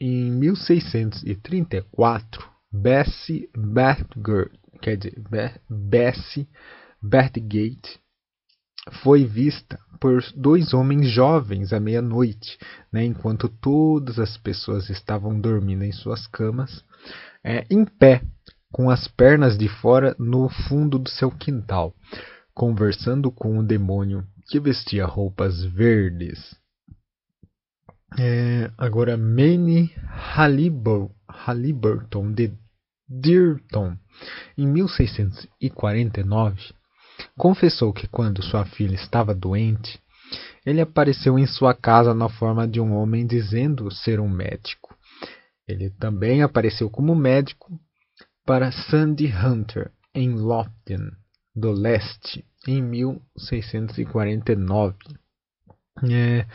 em 0.00 0.30
1634, 0.30 2.48
Bessie 2.70 3.50
Bathgate, 3.56 4.56
Bessie 5.68 6.48
Bathgate 7.00 8.00
foi 9.02 9.24
vista 9.24 9.78
por 10.00 10.20
dois 10.34 10.74
homens 10.74 11.08
jovens 11.08 11.72
à 11.72 11.78
meia-noite, 11.78 12.58
né, 12.92 13.04
enquanto 13.04 13.48
todas 13.48 14.18
as 14.18 14.36
pessoas 14.36 14.90
estavam 14.90 15.40
dormindo 15.40 15.84
em 15.84 15.92
suas 15.92 16.26
camas, 16.26 16.84
é, 17.44 17.64
em 17.70 17.84
pé, 17.84 18.22
com 18.72 18.90
as 18.90 19.06
pernas 19.06 19.56
de 19.58 19.68
fora 19.68 20.16
no 20.18 20.48
fundo 20.48 20.98
do 20.98 21.10
seu 21.10 21.30
quintal, 21.30 21.94
conversando 22.54 23.30
com 23.30 23.58
o 23.58 23.62
demônio 23.62 24.26
que 24.48 24.58
vestia 24.58 25.04
roupas 25.04 25.62
verdes. 25.62 26.56
É, 28.18 28.70
agora, 28.76 29.16
Manny 29.16 29.94
Halliburton 31.28 32.32
de 32.32 32.52
Dearton, 33.08 33.96
em 34.56 34.66
1649, 34.66 36.74
confessou 37.36 37.92
que 37.92 38.08
quando 38.08 38.42
sua 38.42 38.64
filha 38.64 38.94
estava 38.94 39.34
doente, 39.34 40.00
ele 40.64 40.80
apareceu 40.80 41.38
em 41.38 41.46
sua 41.46 41.74
casa 41.74 42.14
na 42.14 42.28
forma 42.28 42.66
de 42.66 42.80
um 42.80 42.94
homem 42.94 43.26
dizendo 43.26 43.90
ser 43.90 44.20
um 44.20 44.28
médico. 44.28 44.96
Ele 45.66 45.90
também 45.90 46.42
apareceu 46.42 46.88
como 46.90 47.14
médico 47.14 47.78
para 48.44 48.72
Sandy 48.72 49.32
Hunter 49.32 49.92
em 50.14 50.34
Lofton, 50.34 51.10
do 51.54 51.70
Leste, 51.70 52.44
em 52.66 52.82
1649. 52.82 54.96
É, 56.10 56.46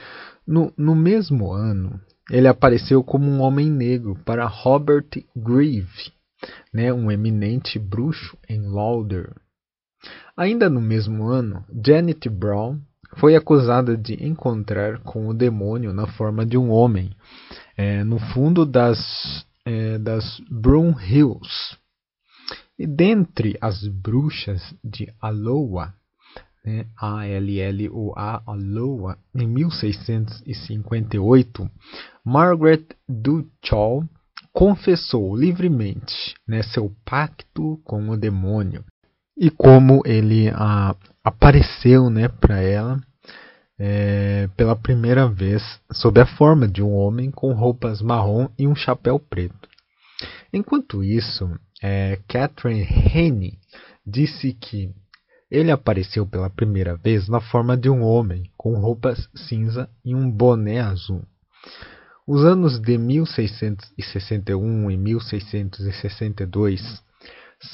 no, 0.46 0.74
no 0.78 0.94
mesmo 0.96 1.52
ano, 1.52 2.00
ele 2.30 2.48
apareceu 2.48 3.04
como 3.04 3.30
um 3.30 3.42
homem 3.42 3.70
negro 3.70 4.16
para 4.26 4.46
Robert 4.46 5.10
Grieve, 5.36 6.12
né, 6.74 6.92
um 6.92 7.12
eminente 7.12 7.80
bruxo 7.80 8.38
em 8.50 8.62
Lauder. 8.62 9.34
Ainda 10.36 10.70
no 10.70 10.82
mesmo 10.82 11.28
ano, 11.28 11.64
Janet 11.86 12.28
Brown 12.30 12.80
foi 13.16 13.36
acusada 13.36 13.98
de 13.98 14.22
encontrar 14.24 15.00
com 15.00 15.28
o 15.28 15.34
demônio 15.34 15.94
na 15.94 16.06
forma 16.06 16.46
de 16.46 16.58
um 16.58 16.70
homem. 16.70 17.16
é, 17.78 18.04
no 18.04 18.20
fundo 18.20 18.66
das, 18.66 19.46
é, 19.68 19.98
das 19.98 20.40
Broom 20.50 20.96
Hills. 20.98 21.76
E 22.80 22.88
dentre 22.88 23.58
as 23.60 23.86
bruxas 23.88 24.74
de 24.82 25.14
Aloha, 25.20 25.94
né, 26.64 26.86
A-L-L-O-A, 26.98 28.44
Aloha, 28.48 29.18
em 29.36 29.46
1658, 29.46 31.70
Margaret 32.24 32.86
Duchamp 33.10 34.10
confessou 34.54 35.36
livremente 35.36 36.34
né, 36.48 36.64
seu 36.64 36.96
pacto 37.04 37.82
com 37.84 38.10
o 38.10 38.18
demônio 38.18 38.86
e 39.38 39.50
como 39.50 40.02
ele 40.06 40.48
a, 40.50 40.96
apareceu 41.24 42.10
né, 42.10 42.30
para 42.30 42.62
ela 42.62 43.02
é, 43.80 44.50
pela 44.58 44.76
primeira 44.76 45.28
vez 45.28 45.62
sob 45.92 46.20
a 46.20 46.26
forma 46.26 46.68
de 46.68 46.82
um 46.82 46.94
homem 46.94 47.30
com 47.30 47.54
roupas 47.54 48.02
marrom 48.02 48.50
e 48.58 48.68
um 48.68 48.76
chapéu 48.76 49.20
preto. 49.20 49.70
Enquanto 50.52 51.04
isso, 51.04 51.48
é, 51.82 52.20
Catherine 52.28 52.82
Henny 52.84 53.60
disse 54.06 54.54
que 54.54 54.92
ele 55.50 55.72
apareceu 55.72 56.26
pela 56.26 56.50
primeira 56.50 56.98
vez 56.98 57.30
na 57.30 57.40
forma 57.40 57.78
de 57.78 57.90
um 57.90 58.02
homem 58.02 58.52
com 58.58 58.74
roupas 58.76 59.30
cinza 59.36 59.90
e 60.04 60.14
um 60.16 60.30
boné 60.30 60.80
azul. 60.80 61.24
Os 62.26 62.44
anos 62.44 62.80
de 62.80 62.98
1661 62.98 64.92
e 64.92 64.98
1662 64.98 66.82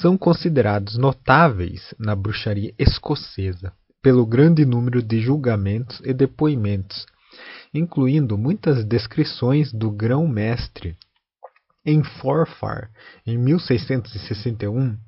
são 0.00 0.16
considerados 0.16 0.96
notáveis 0.96 1.92
na 1.98 2.14
bruxaria 2.14 2.72
escocesa 2.78 3.72
pelo 4.04 4.26
grande 4.26 4.66
número 4.66 5.02
de 5.02 5.18
julgamentos 5.18 5.98
e 6.04 6.12
depoimentos, 6.12 7.06
incluindo 7.72 8.36
muitas 8.36 8.84
descrições 8.84 9.72
do 9.72 9.90
grão-mestre. 9.90 10.94
Em 11.86 12.04
Forfar, 12.04 12.90
em 13.26 13.38
1661, 13.38 14.98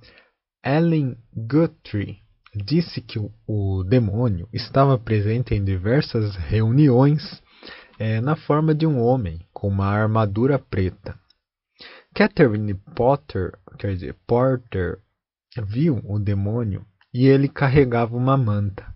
Ellen 0.65 1.15
Guthrie 1.37 2.21
disse 2.55 3.03
que 3.03 3.19
o, 3.19 3.31
o 3.47 3.85
demônio 3.85 4.49
estava 4.51 4.99
presente 4.99 5.55
em 5.55 5.63
diversas 5.63 6.35
reuniões 6.35 7.43
é, 7.99 8.19
na 8.23 8.35
forma 8.35 8.75
de 8.75 8.87
um 8.87 8.99
homem 8.99 9.47
com 9.53 9.69
uma 9.69 9.89
armadura 9.89 10.59
preta. 10.59 11.19
Catherine 12.15 12.73
Potter, 12.95 13.59
quer 13.79 13.93
dizer, 13.93 14.17
Porter, 14.27 14.99
viu 15.67 16.01
o 16.03 16.19
demônio 16.19 16.83
e 17.17 17.27
ele 17.27 17.49
carregava 17.49 18.15
uma 18.15 18.37
manta. 18.37 18.95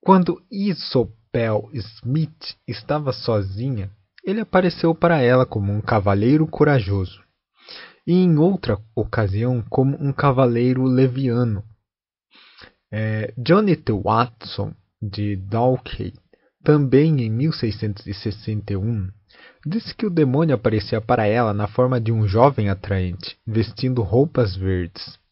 Quando 0.00 0.42
Isopel 0.50 1.70
Smith 1.72 2.56
estava 2.66 3.12
sozinha, 3.12 3.88
ele 4.24 4.40
apareceu 4.40 4.92
para 4.96 5.22
ela 5.22 5.46
como 5.46 5.72
um 5.72 5.80
cavaleiro 5.80 6.44
corajoso, 6.44 7.22
e 8.04 8.14
em 8.14 8.36
outra 8.36 8.80
ocasião 8.96 9.64
como 9.70 9.96
um 9.96 10.12
cavaleiro 10.12 10.82
leviano. 10.82 11.62
É, 12.92 13.32
Jonathan 13.38 14.00
Watson, 14.02 14.74
de 15.00 15.36
Dalkey, 15.36 16.14
também 16.64 17.22
em 17.22 17.30
1661, 17.30 19.08
disse 19.64 19.94
que 19.94 20.04
o 20.04 20.10
demônio 20.10 20.56
aparecia 20.56 21.00
para 21.00 21.28
ela 21.28 21.54
na 21.54 21.68
forma 21.68 22.00
de 22.00 22.10
um 22.10 22.26
jovem 22.26 22.68
atraente, 22.70 23.38
vestindo 23.46 24.02
roupas 24.02 24.56
verdes. 24.56 25.22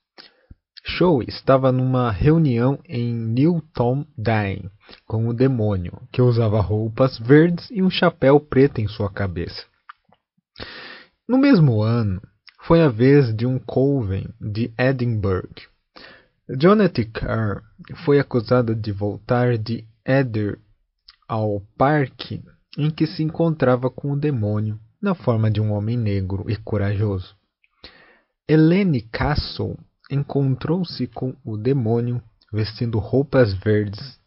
Shaw 0.84 1.22
estava 1.22 1.70
numa 1.70 2.10
reunião 2.10 2.78
em 2.84 3.14
Newton 3.14 4.04
Dane 4.18 4.68
com 5.06 5.28
o 5.28 5.32
demônio, 5.32 6.02
que 6.10 6.20
usava 6.20 6.60
roupas 6.60 7.18
verdes 7.18 7.70
e 7.70 7.82
um 7.82 7.90
chapéu 7.90 8.40
preto 8.40 8.80
em 8.80 8.88
sua 8.88 9.10
cabeça. 9.10 9.64
No 11.28 11.38
mesmo 11.38 11.82
ano, 11.82 12.20
foi 12.62 12.82
a 12.82 12.88
vez 12.88 13.34
de 13.34 13.46
um 13.46 13.58
coven 13.58 14.28
de 14.40 14.72
Edinburgh. 14.76 15.68
Jonathan 16.48 17.04
Carr 17.12 17.62
foi 18.04 18.18
acusado 18.18 18.74
de 18.74 18.92
voltar 18.92 19.56
de 19.56 19.86
Eder 20.04 20.58
ao 21.28 21.62
parque 21.78 22.42
em 22.76 22.90
que 22.90 23.06
se 23.06 23.22
encontrava 23.22 23.88
com 23.88 24.12
o 24.12 24.18
demônio 24.18 24.78
na 25.00 25.14
forma 25.14 25.50
de 25.50 25.60
um 25.60 25.72
homem 25.72 25.96
negro 25.96 26.44
e 26.48 26.56
corajoso. 26.56 27.34
Helene 28.48 29.00
Castle 29.00 29.78
encontrou-se 30.12 31.06
com 31.06 31.34
o 31.42 31.56
demônio 31.56 32.22
vestindo 32.52 32.98
roupas 32.98 33.54
verdes 33.54 34.20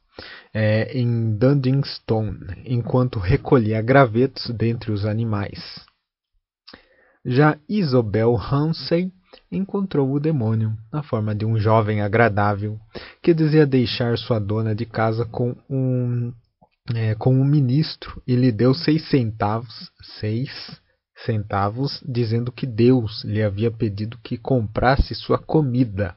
é, 0.54 0.98
em 0.98 1.38
Dundinstone, 1.38 2.40
enquanto 2.66 3.20
recolhia 3.20 3.82
gravetos 3.82 4.50
dentre 4.50 4.92
os 4.92 5.06
animais. 5.06 5.86
Já 7.24 7.58
Isobel 7.70 8.36
Hansey 8.36 9.12
encontrou 9.52 10.12
o 10.12 10.20
demônio 10.20 10.76
na 10.92 11.04
forma 11.04 11.36
de 11.36 11.46
um 11.46 11.58
jovem 11.58 12.02
agradável 12.02 12.80
que 13.22 13.34
dizia 13.34 13.66
deixar 13.66 14.18
sua 14.18 14.40
dona 14.40 14.74
de 14.74 14.86
casa 14.86 15.26
com 15.26 15.56
um 15.70 16.34
é, 16.94 17.16
com 17.16 17.34
um 17.34 17.44
ministro 17.44 18.22
e 18.28 18.36
lhe 18.36 18.52
deu 18.52 18.74
seis 18.74 19.10
centavos, 19.10 19.92
seis 20.20 20.80
centavos, 21.26 22.04
dizendo 22.08 22.52
que 22.52 22.66
Deus 22.66 23.24
lhe 23.24 23.44
havia 23.44 23.72
pedido 23.72 24.18
que 24.24 24.38
comprasse 24.38 25.16
sua 25.16 25.38
comida. 25.38 26.16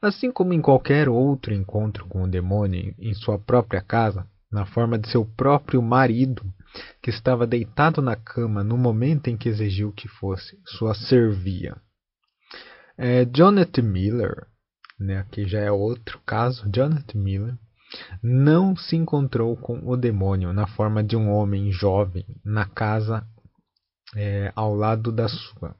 Assim 0.00 0.30
como 0.30 0.52
em 0.52 0.60
qualquer 0.60 1.08
outro 1.08 1.54
encontro 1.54 2.06
com 2.06 2.22
o 2.22 2.30
demônio 2.30 2.94
em 2.98 3.14
sua 3.14 3.38
própria 3.38 3.80
casa, 3.80 4.26
na 4.52 4.66
forma 4.66 4.98
de 4.98 5.08
seu 5.08 5.24
próprio 5.24 5.80
marido, 5.80 6.44
que 7.02 7.10
estava 7.10 7.46
deitado 7.46 8.02
na 8.02 8.14
cama 8.14 8.62
no 8.62 8.76
momento 8.76 9.28
em 9.28 9.36
que 9.36 9.48
exigiu 9.48 9.92
que 9.92 10.06
fosse 10.06 10.58
sua 10.66 10.94
servia. 10.94 11.76
É, 12.96 13.24
Jonathan 13.24 13.82
Miller, 13.82 14.46
né, 14.98 15.18
aqui 15.18 15.46
já 15.46 15.60
é 15.60 15.70
outro 15.70 16.20
caso, 16.24 16.70
Jonathan 16.70 17.18
Miller, 17.18 17.54
não 18.22 18.76
se 18.76 18.96
encontrou 18.96 19.56
com 19.56 19.80
o 19.88 19.96
demônio 19.96 20.52
na 20.52 20.66
forma 20.66 21.02
de 21.02 21.16
um 21.16 21.30
homem 21.30 21.72
jovem 21.72 22.24
na 22.44 22.64
casa 22.64 23.26
é, 24.16 24.50
ao 24.54 24.74
lado 24.74 25.12
da 25.12 25.28
sua. 25.28 25.76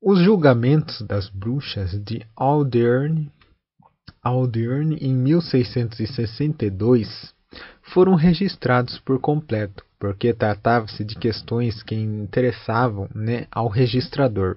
Os 0.00 0.20
julgamentos 0.20 1.02
das 1.02 1.28
bruxas 1.28 1.90
de 2.02 2.24
Aldern, 2.34 3.30
Aldern 4.22 4.96
em 5.00 5.14
1662 5.14 7.34
foram 7.82 8.14
registrados 8.14 8.98
por 8.98 9.20
completo, 9.20 9.84
porque 9.98 10.34
tratava-se 10.34 11.04
de 11.04 11.14
questões 11.14 11.82
que 11.82 11.94
interessavam 11.94 13.08
né, 13.14 13.46
ao 13.50 13.68
registrador. 13.68 14.56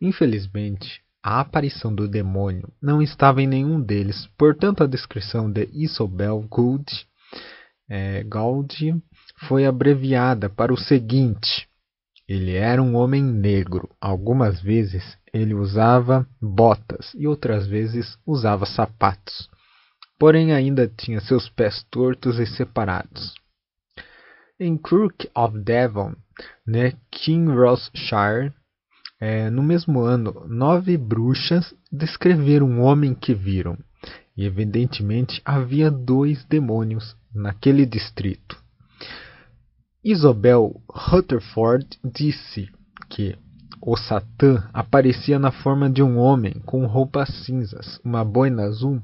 Infelizmente, 0.00 1.00
a 1.22 1.40
aparição 1.40 1.94
do 1.94 2.08
demônio 2.08 2.68
não 2.82 3.00
estava 3.00 3.40
em 3.40 3.46
nenhum 3.46 3.80
deles, 3.80 4.28
portanto 4.36 4.82
a 4.82 4.86
descrição 4.86 5.50
de 5.50 5.70
Isobel 5.72 6.44
Gould, 6.50 7.06
é, 7.88 8.22
Gould 8.24 9.00
foi 9.48 9.64
abreviada 9.66 10.50
para 10.50 10.72
o 10.72 10.78
seguinte: 10.78 11.68
ele 12.32 12.54
era 12.54 12.82
um 12.82 12.96
homem 12.96 13.22
negro. 13.22 13.90
Algumas 14.00 14.58
vezes 14.62 15.18
ele 15.34 15.52
usava 15.52 16.26
botas 16.40 17.12
e 17.14 17.26
outras 17.26 17.66
vezes 17.66 18.18
usava 18.26 18.64
sapatos. 18.64 19.50
Porém, 20.18 20.52
ainda 20.52 20.88
tinha 20.88 21.20
seus 21.20 21.50
pés 21.50 21.84
tortos 21.90 22.38
e 22.38 22.46
separados. 22.46 23.34
Em 24.58 24.78
Crook 24.78 25.28
of 25.34 25.58
Devon, 25.58 26.14
né, 26.66 26.94
Kinrossshire, 27.10 28.52
é, 29.20 29.50
no 29.50 29.62
mesmo 29.62 30.00
ano, 30.00 30.46
nove 30.48 30.96
bruxas 30.96 31.74
descreveram 31.90 32.66
um 32.66 32.80
homem 32.80 33.14
que 33.14 33.34
viram, 33.34 33.76
e 34.34 34.46
evidentemente 34.46 35.42
havia 35.44 35.90
dois 35.90 36.44
demônios 36.46 37.14
naquele 37.34 37.84
distrito. 37.84 38.61
Isobel 40.04 40.82
Rutherford 40.88 41.86
disse 42.04 42.68
que 43.08 43.38
o 43.80 43.96
Satã 43.96 44.68
aparecia 44.72 45.38
na 45.38 45.52
forma 45.52 45.88
de 45.88 46.02
um 46.02 46.18
homem 46.18 46.54
com 46.66 46.86
roupas 46.86 47.28
cinzas, 47.44 48.00
uma 48.04 48.24
boina 48.24 48.64
azul 48.64 49.00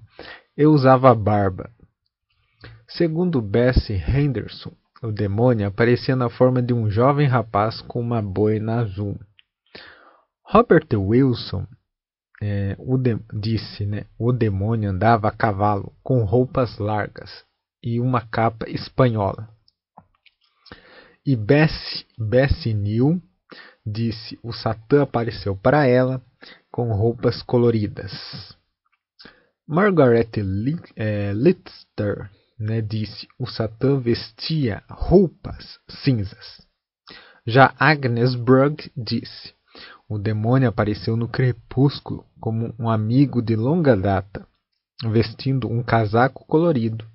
e 0.57 0.67
usava 0.67 1.15
barba. 1.15 1.71
Segundo 2.89 3.41
Bessie 3.41 3.95
Henderson, 3.97 4.73
o 5.01 5.13
demônio 5.13 5.69
aparecia 5.69 6.17
na 6.17 6.29
forma 6.29 6.61
de 6.61 6.75
um 6.75 6.91
jovem 6.91 7.29
rapaz 7.29 7.81
com 7.83 8.01
uma 8.01 8.21
boina 8.21 8.81
azul. 8.81 9.17
Robert 10.43 10.89
Wilson 10.95 11.65
é, 12.43 12.77
de, 12.77 13.19
disse, 13.39 13.87
né, 13.87 14.05
o 14.19 14.33
demônio 14.33 14.91
andava 14.91 15.29
a 15.29 15.33
cavalo 15.33 15.93
com 16.03 16.25
roupas 16.25 16.79
largas 16.79 17.45
e 17.83 18.01
uma 18.01 18.21
capa 18.21 18.69
espanhola. 18.69 19.58
E 21.29 21.37
Bessie, 21.37 22.07
Bessie 22.17 22.73
New 22.73 23.21
disse, 23.85 24.39
o 24.43 24.51
Satã 24.51 25.03
apareceu 25.03 25.55
para 25.55 25.87
ela 25.87 26.23
com 26.71 26.91
roupas 26.91 27.43
coloridas. 27.43 28.57
Margaret 29.67 30.31
é, 30.97 31.35
Lister 31.35 32.31
né, 32.59 32.81
disse, 32.81 33.29
o 33.39 33.47
Satã 33.47 34.01
vestia 34.01 34.83
roupas 34.89 35.79
cinzas. 36.03 36.67
Já 37.47 37.75
Agnes 37.79 38.35
Brugg 38.35 38.91
disse: 38.97 39.53
o 40.09 40.19
demônio 40.19 40.71
apareceu 40.71 41.15
no 41.15 41.29
crepúsculo 41.29 42.25
como 42.41 42.75
um 42.79 42.89
amigo 42.89 43.43
de 43.43 43.55
longa 43.55 43.95
data, 43.95 44.49
vestindo 45.05 45.69
um 45.69 45.83
casaco 45.83 46.47
colorido. 46.47 47.07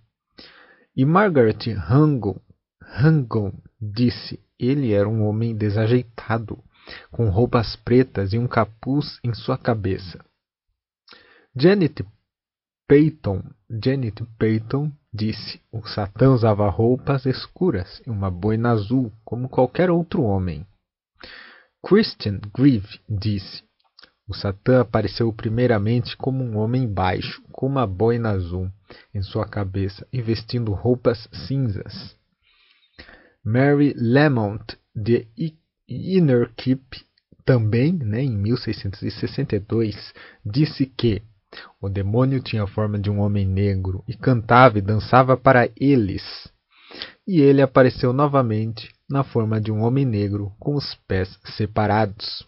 E 0.95 1.03
Margaret 1.03 1.57
Hangon, 1.89 2.39
Hangon 2.79 3.51
disse: 3.91 4.39
ele 4.59 4.93
era 4.93 5.07
um 5.07 5.25
homem 5.25 5.55
desajeitado, 5.55 6.63
com 7.11 7.29
roupas 7.29 7.75
pretas 7.75 8.33
e 8.33 8.37
um 8.37 8.47
capuz 8.47 9.19
em 9.23 9.33
sua 9.33 9.57
cabeça. 9.57 10.23
Janet 11.55 12.05
Peyton, 12.87 13.43
Janet 13.69 14.23
Peyton 14.37 14.91
disse: 15.13 15.61
O 15.71 15.85
Satã 15.87 16.31
usava 16.31 16.69
roupas 16.69 17.25
escuras 17.25 18.01
e 18.05 18.09
uma 18.09 18.31
boina 18.31 18.71
azul, 18.71 19.11
como 19.23 19.49
qualquer 19.49 19.89
outro 19.89 20.23
homem. 20.23 20.65
Christian 21.85 22.39
Grieve 22.55 22.99
disse: 23.09 23.63
O 24.27 24.33
Satã 24.33 24.81
apareceu 24.81 25.31
primeiramente 25.33 26.15
como 26.17 26.43
um 26.43 26.57
homem 26.57 26.87
baixo, 26.87 27.41
com 27.51 27.67
uma 27.67 27.85
boina 27.85 28.31
azul 28.31 28.69
em 29.13 29.21
sua 29.21 29.47
cabeça 29.47 30.07
e 30.11 30.21
vestindo 30.21 30.73
roupas 30.73 31.27
cinzas. 31.47 32.15
Mary 33.43 33.95
Lamont 33.97 34.77
de 34.95 35.27
Innerkeep, 35.87 37.03
também 37.43 37.93
né, 37.93 38.21
em 38.21 38.37
1662, 38.37 40.13
disse 40.45 40.85
que 40.85 41.23
o 41.81 41.89
demônio 41.89 42.39
tinha 42.41 42.63
a 42.63 42.67
forma 42.67 42.97
de 42.97 43.09
um 43.09 43.19
homem 43.19 43.45
negro 43.45 44.01
e 44.07 44.15
cantava 44.15 44.77
e 44.77 44.81
dançava 44.81 45.35
para 45.35 45.69
eles. 45.75 46.23
E 47.27 47.41
ele 47.41 47.61
apareceu 47.61 48.13
novamente 48.13 48.89
na 49.09 49.23
forma 49.23 49.59
de 49.59 49.71
um 49.71 49.81
homem 49.81 50.05
negro 50.05 50.53
com 50.59 50.75
os 50.75 50.95
pés 51.07 51.39
separados. 51.57 52.47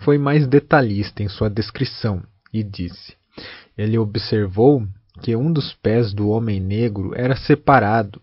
foi 0.01 0.19
mais 0.19 0.47
detalhista 0.47 1.23
em 1.23 1.29
sua 1.29 1.49
descrição 1.49 2.23
e 2.53 2.63
disse: 2.63 3.17
Ele 3.77 3.99
observou 3.99 4.87
que 5.23 5.37
um 5.37 5.53
dos 5.53 5.73
pés 5.75 6.13
do 6.13 6.29
homem 6.29 6.61
negro 6.61 7.13
era 7.15 7.37
separado 7.37 8.21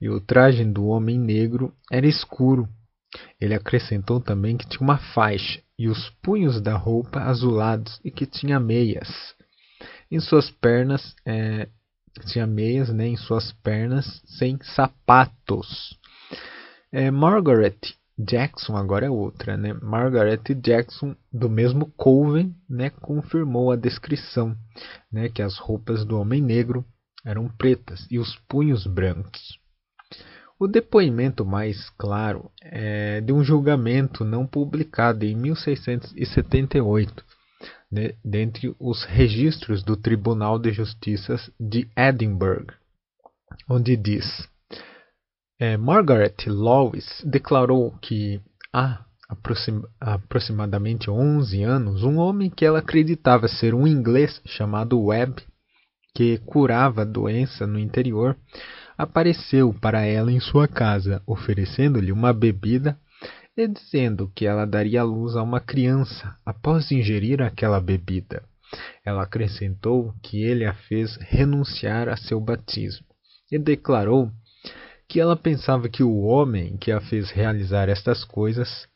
e 0.00 0.08
o 0.08 0.20
traje 0.20 0.64
do 0.64 0.86
homem 0.86 1.18
negro 1.18 1.72
era 1.90 2.06
escuro. 2.06 2.68
Ele 3.40 3.54
acrescentou 3.54 4.20
também 4.20 4.56
que 4.56 4.68
tinha 4.68 4.82
uma 4.82 4.98
faixa 4.98 5.60
e 5.78 5.88
os 5.88 6.10
punhos 6.22 6.60
da 6.60 6.76
roupa 6.76 7.20
azulados 7.20 8.00
e 8.04 8.10
que 8.10 8.26
tinha 8.26 8.60
meias. 8.60 9.08
Em 10.10 10.20
suas 10.20 10.50
pernas 10.50 11.14
é, 11.24 11.68
tinha 12.26 12.46
meias, 12.46 12.88
né, 12.92 13.06
em 13.06 13.16
suas 13.16 13.52
pernas 13.52 14.22
sem 14.38 14.58
sapatos. 14.62 15.98
É, 16.92 17.10
Margaret 17.10 17.78
Jackson 18.18 18.76
agora 18.76 19.06
é 19.06 19.10
outra, 19.10 19.56
né? 19.56 19.74
Margaret 19.74 20.42
Jackson 20.62 21.14
do 21.30 21.50
mesmo 21.50 21.92
Coven, 21.96 22.54
né, 22.68 22.88
confirmou 22.88 23.70
a 23.70 23.76
descrição, 23.76 24.56
né, 25.12 25.28
que 25.28 25.42
as 25.42 25.58
roupas 25.58 26.04
do 26.04 26.18
homem 26.18 26.40
negro 26.40 26.84
eram 27.24 27.48
pretas 27.48 28.06
e 28.10 28.18
os 28.18 28.36
punhos 28.48 28.86
brancos. 28.86 29.58
O 30.58 30.66
depoimento 30.66 31.44
mais 31.44 31.90
claro 31.98 32.50
é 32.62 33.20
de 33.20 33.30
um 33.32 33.44
julgamento 33.44 34.24
não 34.24 34.46
publicado 34.46 35.26
em 35.26 35.34
1678 35.36 37.22
né, 37.90 38.14
dentre 38.24 38.74
os 38.78 39.04
registros 39.04 39.82
do 39.82 39.96
Tribunal 39.96 40.58
de 40.58 40.72
Justiça 40.72 41.36
de 41.58 41.88
Edinburgh, 41.96 42.72
onde 43.68 43.96
diz: 43.96 44.48
é, 45.58 45.76
Margaret 45.76 46.36
Lewis 46.46 47.22
declarou 47.24 47.92
que 47.98 48.40
há 48.72 49.04
aproxim 49.28 49.82
aproximadamente 50.00 51.10
11 51.10 51.62
anos, 51.62 52.02
um 52.02 52.18
homem 52.18 52.50
que 52.50 52.64
ela 52.64 52.78
acreditava 52.78 53.48
ser 53.48 53.74
um 53.74 53.86
inglês 53.86 54.40
chamado 54.44 55.00
Webb, 55.00 55.42
que 56.14 56.38
curava 56.38 57.04
doença 57.04 57.66
no 57.66 57.78
interior, 57.78 58.36
apareceu 58.96 59.74
para 59.74 60.04
ela 60.04 60.32
em 60.32 60.40
sua 60.40 60.66
casa, 60.66 61.22
oferecendo-lhe 61.26 62.12
uma 62.12 62.32
bebida 62.32 62.98
e 63.56 63.66
dizendo 63.66 64.30
que 64.34 64.46
ela 64.46 64.66
daria 64.66 65.02
luz 65.02 65.34
a 65.34 65.42
uma 65.42 65.60
criança 65.60 66.36
após 66.44 66.90
ingerir 66.90 67.40
aquela 67.40 67.80
bebida. 67.80 68.42
Ela 69.04 69.22
acrescentou 69.22 70.12
que 70.22 70.42
ele 70.42 70.64
a 70.64 70.74
fez 70.74 71.16
renunciar 71.16 72.08
a 72.08 72.16
seu 72.16 72.40
batismo 72.40 73.06
e 73.50 73.58
declarou 73.58 74.30
que 75.08 75.20
ela 75.20 75.36
pensava 75.36 75.88
que 75.88 76.02
o 76.02 76.22
homem 76.22 76.76
que 76.76 76.90
a 76.90 77.00
fez 77.00 77.30
realizar 77.30 77.88
estas 77.88 78.24
coisas 78.24 78.86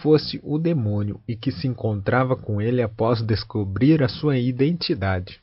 fosse 0.00 0.40
o 0.44 0.58
demônio 0.58 1.20
e 1.26 1.36
que 1.36 1.50
se 1.50 1.66
encontrava 1.66 2.36
com 2.36 2.62
ele 2.62 2.80
após 2.80 3.20
descobrir 3.20 4.02
a 4.02 4.08
sua 4.08 4.38
identidade. 4.38 5.40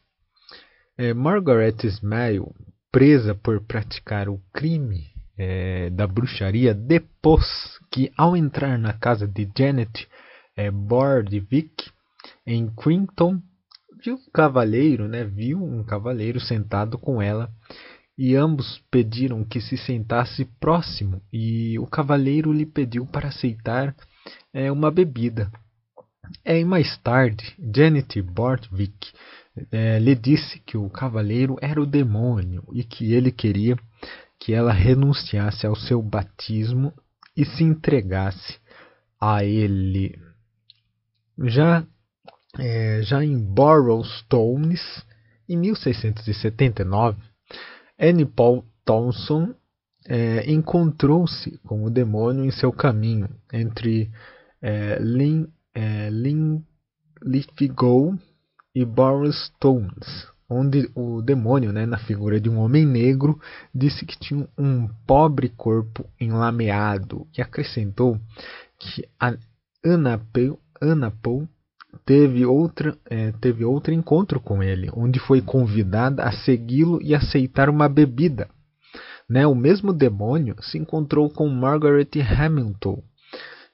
É, 0.98 1.14
Margaret 1.14 1.76
Smile, 1.84 2.46
presa 2.90 3.36
por 3.36 3.62
praticar 3.62 4.30
o 4.30 4.42
crime 4.54 5.08
é, 5.38 5.90
da 5.90 6.08
bruxaria 6.08 6.74
depois 6.74 7.75
que, 7.96 8.12
ao 8.18 8.36
entrar 8.36 8.78
na 8.78 8.92
casa 8.92 9.26
de 9.26 9.50
Janet 9.58 10.06
é, 10.54 10.70
Bordwick 10.70 11.90
em 12.46 12.70
Quinton, 12.76 13.40
viu 14.04 14.16
um 14.16 14.32
cavaleiro, 14.34 15.08
né, 15.08 15.24
viu 15.24 15.64
um 15.64 15.82
cavaleiro 15.82 16.38
sentado 16.42 16.98
com 16.98 17.22
ela 17.22 17.50
e 18.18 18.36
ambos 18.36 18.84
pediram 18.92 19.46
que 19.46 19.62
se 19.62 19.78
sentasse 19.78 20.44
próximo 20.60 21.22
e 21.32 21.80
o 21.80 21.88
cavaleiro 21.88 22.52
lhe 22.52 22.66
pediu 22.66 23.06
para 23.06 23.30
aceitar 23.30 23.96
é, 24.54 24.70
uma 24.70 24.92
bebida. 24.92 25.50
É, 26.44 26.60
e 26.60 26.66
mais 26.66 26.98
tarde, 26.98 27.56
Janet 27.74 28.22
Bordwick 28.22 29.14
é, 29.72 30.00
lhe 30.00 30.16
disse 30.16 30.60
que 30.60 30.76
o 30.76 30.90
cavaleiro 30.90 31.56
era 31.62 31.82
o 31.82 31.86
demônio 31.86 32.62
e 32.74 32.84
que 32.84 33.14
ele 33.14 33.32
queria 33.32 33.78
que 34.38 34.54
ela 34.54 34.74
renunciasse 34.74 35.66
ao 35.66 35.78
seu 35.78 36.02
batismo 36.02 36.94
e 37.36 37.46
se 37.46 37.64
entregasse 37.64 38.60
a 39.20 39.44
ele. 39.44 40.18
Já, 41.40 41.86
é, 42.58 43.02
já 43.04 43.24
em 43.24 43.38
Borrowstones, 43.38 44.82
em 45.48 45.58
1679, 45.58 47.22
Anne 48.00 48.26
Paul 48.26 48.66
Thompson 48.84 49.54
é, 50.08 50.52
encontrou-se 50.52 51.58
com 51.60 51.84
o 51.84 51.90
demônio 51.90 52.44
em 52.46 52.52
seu 52.52 52.72
caminho 52.72 53.30
entre 53.52 54.12
é, 54.62 54.98
Lin, 55.00 55.48
é, 55.74 56.10
Linlithgow 56.10 58.16
e 58.74 58.86
Borrowstones 58.86 60.35
onde 60.50 60.90
o 60.96 61.22
demônio, 61.22 61.72
né, 61.72 61.86
na 61.86 61.98
figura 61.98 62.40
de 62.40 62.50
um 62.50 62.60
homem 62.60 62.86
negro, 62.86 63.40
disse 63.74 64.06
que 64.06 64.18
tinha 64.18 64.48
um 64.58 64.88
pobre 65.08 65.50
corpo 65.50 66.06
enlameado 66.20 67.28
e 67.36 67.42
acrescentou 67.42 68.20
que 68.80 69.08
a 69.20 69.36
Anapel, 69.84 70.60
Anapel 70.80 71.48
teve, 72.06 72.46
outra, 72.46 72.98
é, 73.10 73.32
teve 73.34 73.66
outro 73.66 73.94
encontro 73.94 74.40
com 74.40 74.62
ele, 74.62 74.90
onde 74.94 75.20
foi 75.20 75.42
convidada 75.42 76.24
a 76.24 76.32
segui-lo 76.32 77.00
e 77.02 77.16
aceitar 77.16 77.70
uma 77.70 77.90
bebida. 77.90 78.48
Né, 79.28 79.48
o 79.48 79.56
mesmo 79.56 79.92
demônio 79.92 80.56
se 80.62 80.78
encontrou 80.78 81.28
com 81.32 81.50
Margaret 81.50 82.10
Hamilton 82.22 83.02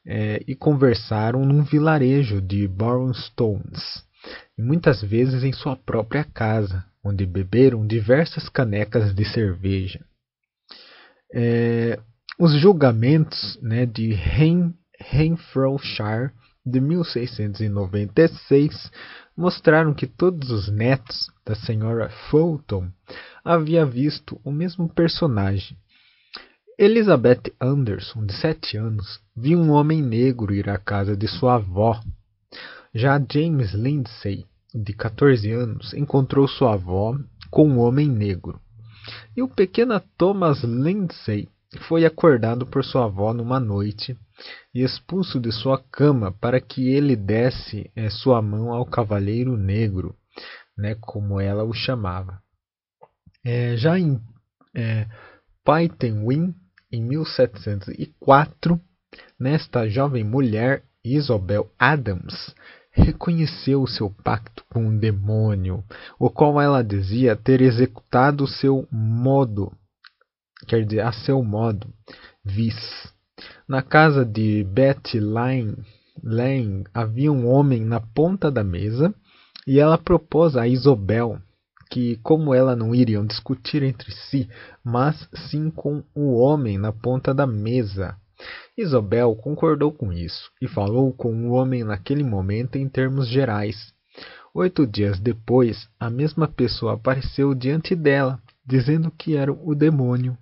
é, 0.06 0.42
e 0.48 0.56
conversaram 0.56 1.46
num 1.46 1.62
vilarejo 1.62 2.42
de 2.42 2.70
Stones 3.14 4.10
muitas 4.58 5.02
vezes 5.02 5.44
em 5.44 5.54
sua 5.54 5.76
própria 5.76 6.24
casa, 6.24 6.86
onde 7.04 7.26
beberam 7.26 7.86
diversas 7.86 8.50
canecas 8.50 9.14
de 9.14 9.26
cerveja. 9.26 10.04
É, 11.34 12.00
os 12.40 12.54
julgamentos 12.60 13.60
né, 13.62 13.86
de 13.86 14.14
Renfrewshire 15.00 16.32
de 16.66 16.80
1696 16.80 18.92
mostraram 19.36 19.94
que 19.94 20.06
todos 20.06 20.52
os 20.52 20.70
netos 20.70 21.32
da 21.46 21.56
senhora 21.56 22.10
Fulton 22.30 22.90
haviam 23.44 23.90
visto 23.90 24.40
o 24.44 24.52
mesmo 24.52 24.88
personagem. 24.88 25.76
Elizabeth 26.78 27.52
Anderson, 27.60 28.26
de 28.26 28.34
sete 28.34 28.78
anos, 28.78 29.20
viu 29.36 29.60
um 29.60 29.72
homem 29.72 30.02
negro 30.02 30.54
ir 30.54 30.70
à 30.70 30.78
casa 30.78 31.16
de 31.16 31.28
sua 31.28 31.56
avó. 31.56 32.00
Já 32.94 33.18
James 33.20 33.74
Lindsay, 33.74 34.46
de 34.74 34.94
14 34.94 35.50
anos, 35.52 35.94
encontrou 35.94 36.48
sua 36.48 36.74
avó 36.74 37.18
com 37.50 37.68
um 37.68 37.80
homem 37.80 38.08
negro. 38.08 38.60
E 39.36 39.42
o 39.42 39.48
pequeno 39.48 39.98
Thomas 40.18 40.62
Lindsay 40.64 41.48
foi 41.88 42.06
acordado 42.06 42.66
por 42.66 42.84
sua 42.84 43.06
avó 43.06 43.34
numa 43.34 43.62
noite 43.62 44.18
e 44.74 44.84
expulso 44.84 45.40
de 45.40 45.54
sua 45.54 45.82
cama 45.92 46.34
para 46.34 46.60
que 46.60 46.90
ele 46.90 47.16
desse 47.16 47.90
é, 47.96 48.10
sua 48.10 48.42
mão 48.42 48.74
ao 48.74 48.86
cavaleiro 48.86 49.56
negro, 49.56 50.14
né, 50.78 50.96
como 50.96 51.40
ela 51.40 51.64
o 51.64 51.74
chamava. 51.74 52.42
É, 53.44 53.78
já 53.78 53.98
em 53.98 54.20
é, 54.76 55.08
em 56.92 57.02
1704, 57.04 58.82
nesta 59.40 59.88
jovem 59.88 60.24
mulher, 60.24 60.84
Isabel 61.04 61.72
Adams, 61.80 62.54
reconheceu 62.92 63.82
o 63.82 63.88
seu 63.88 64.10
pacto 64.10 64.64
com 64.70 64.88
o 64.88 65.00
demônio, 65.00 65.84
o 66.20 66.30
qual 66.30 66.62
ela 66.62 66.84
dizia 66.84 67.36
ter 67.36 67.62
executado 67.62 68.46
seu 68.46 68.88
modo, 68.92 69.72
quer 70.68 70.86
dizer, 70.86 71.02
a 71.02 71.12
seu 71.12 71.44
modo, 71.44 71.88
vis. 72.44 73.12
Na 73.68 73.82
casa 73.82 74.26
de 74.26 74.64
Betty 74.66 75.20
Lane, 75.20 75.76
havia 76.94 77.32
um 77.32 77.48
homem 77.48 77.82
na 77.84 78.00
ponta 78.00 78.52
da 78.52 78.64
mesa 78.64 79.14
e 79.66 79.80
ela 79.80 79.98
propôs 79.98 80.56
a 80.58 80.68
Isobel 80.68 81.40
que, 81.90 82.16
como 82.24 82.54
ela 82.56 82.74
não 82.76 82.96
iriam 82.96 83.26
discutir 83.26 83.84
entre 83.84 84.12
si, 84.12 84.50
mas 84.84 85.28
sim 85.50 85.70
com 85.70 86.02
o 86.16 86.38
homem 86.38 86.78
na 86.78 86.94
ponta 86.94 87.34
da 87.34 87.46
mesa. 87.46 88.16
Isobel 88.78 89.36
concordou 89.36 89.92
com 89.92 90.12
isso 90.12 90.52
e 90.62 90.68
falou 90.68 91.14
com 91.14 91.48
o 91.48 91.52
homem 91.52 91.84
naquele 91.84 92.24
momento 92.24 92.78
em 92.78 92.88
termos 92.88 93.28
gerais. 93.28 93.94
Oito 94.54 94.86
dias 94.86 95.20
depois, 95.20 95.88
a 96.00 96.10
mesma 96.10 96.48
pessoa 96.48 96.94
apareceu 96.94 97.54
diante 97.54 97.96
dela, 97.96 98.42
dizendo 98.66 99.12
que 99.12 99.36
era 99.36 99.52
o 99.52 99.74
demônio. 99.74 100.38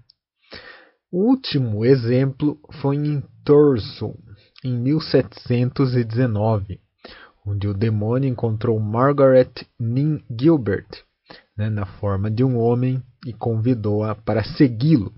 O 1.12 1.30
último 1.30 1.86
exemplo 1.86 2.60
foi 2.82 2.96
em 2.96 3.24
Torso, 3.44 4.16
em 4.64 4.78
1719, 4.78 6.80
onde 7.46 7.68
o 7.68 7.74
demônio 7.74 8.30
encontrou 8.30 8.80
Margaret 8.80 9.52
Nin 9.80 10.24
Gilbert 10.30 10.88
né, 11.60 11.70
na 11.70 11.86
forma 11.86 12.32
de 12.32 12.44
um 12.44 12.58
homem 12.58 13.04
e 13.26 13.34
convidou-a 13.34 14.16
para 14.16 14.44
segui-lo. 14.44 15.14